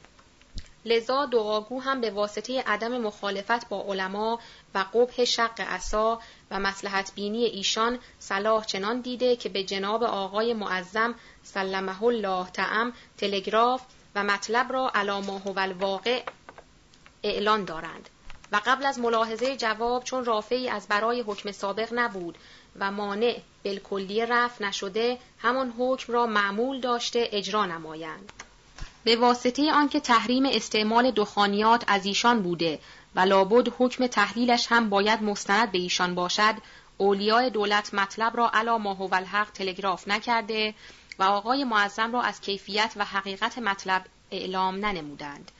لذا 0.84 1.26
دعاگو 1.26 1.80
هم 1.80 2.00
به 2.00 2.10
واسطه 2.10 2.62
عدم 2.62 2.98
مخالفت 3.00 3.68
با 3.68 3.84
علما 3.88 4.38
و 4.74 4.78
قبح 4.78 5.24
شق 5.24 5.60
عصا 5.60 6.20
و 6.50 6.60
مسلحت 6.60 7.12
بینی 7.14 7.44
ایشان 7.44 7.98
صلاح 8.18 8.64
چنان 8.64 9.00
دیده 9.00 9.36
که 9.36 9.48
به 9.48 9.62
جناب 9.62 10.02
آقای 10.02 10.54
معظم 10.54 11.14
سلمه 11.42 12.02
الله 12.02 12.50
تعم 12.50 12.92
تلگراف 13.18 13.82
و 14.14 14.24
مطلب 14.24 14.72
را 14.72 14.90
علامه 14.94 15.42
و 15.44 15.58
الواقع 15.58 16.22
اعلان 17.22 17.64
دارند. 17.64 18.10
و 18.52 18.60
قبل 18.66 18.86
از 18.86 18.98
ملاحظه 18.98 19.56
جواب 19.56 20.04
چون 20.04 20.24
رافعی 20.24 20.68
از 20.68 20.88
برای 20.88 21.20
حکم 21.20 21.52
سابق 21.52 21.88
نبود 21.92 22.38
و 22.80 22.90
مانع 22.90 23.36
بالکلی 23.64 24.26
رفع 24.26 24.64
نشده 24.64 25.18
همان 25.38 25.74
حکم 25.78 26.12
را 26.12 26.26
معمول 26.26 26.80
داشته 26.80 27.28
اجرا 27.32 27.66
نمایند. 27.66 28.32
به 29.04 29.16
واسطه 29.16 29.72
آنکه 29.72 30.00
تحریم 30.00 30.46
استعمال 30.46 31.10
دخانیات 31.10 31.84
از 31.86 32.06
ایشان 32.06 32.42
بوده 32.42 32.78
و 33.14 33.20
لابد 33.20 33.68
حکم 33.78 34.06
تحلیلش 34.06 34.66
هم 34.70 34.88
باید 34.90 35.22
مستند 35.22 35.72
به 35.72 35.78
ایشان 35.78 36.14
باشد 36.14 36.54
اولیای 36.98 37.50
دولت 37.50 37.94
مطلب 37.94 38.36
را 38.36 38.50
علا 38.54 38.78
ما 38.78 38.94
هو 38.94 39.14
الحق 39.14 39.50
تلگراف 39.50 40.08
نکرده 40.08 40.74
و 41.18 41.22
آقای 41.22 41.64
معظم 41.64 42.12
را 42.12 42.22
از 42.22 42.40
کیفیت 42.40 42.92
و 42.96 43.04
حقیقت 43.04 43.58
مطلب 43.58 44.04
اعلام 44.30 44.86
ننمودند. 44.86 45.50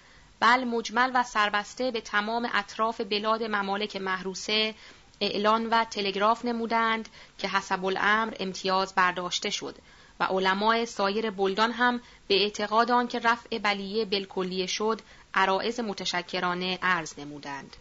بل 0.40 0.64
مجمل 0.64 1.11
و 1.14 1.22
سربسته 1.22 1.90
به 1.90 2.00
تمام 2.00 2.48
اطراف 2.55 3.00
بلاد 3.00 3.42
ممالک 3.42 3.96
محروسه 3.96 4.74
اعلان 5.20 5.66
و 5.66 5.85
تلگراف 5.85 6.44
نمودند 6.44 7.09
که 7.38 7.48
حسب 7.48 7.85
الامر 7.85 8.35
امتیاز 8.40 8.94
برداشته 8.94 9.50
شد 9.50 9.74
و 10.20 10.24
علمای 10.24 10.87
سایر 10.87 11.31
بلدان 11.31 11.72
هم 11.72 12.00
به 12.29 12.42
اعتقاد 12.42 12.90
آن 12.90 13.09
که 13.09 13.18
رفع 13.18 13.59
بلیه 13.59 14.05
بالکلیه 14.05 14.66
شد 14.66 15.00
عرائز 15.35 15.81
متشکرانه 15.81 16.79
عرض 16.83 17.18
نمودند. 17.18 17.76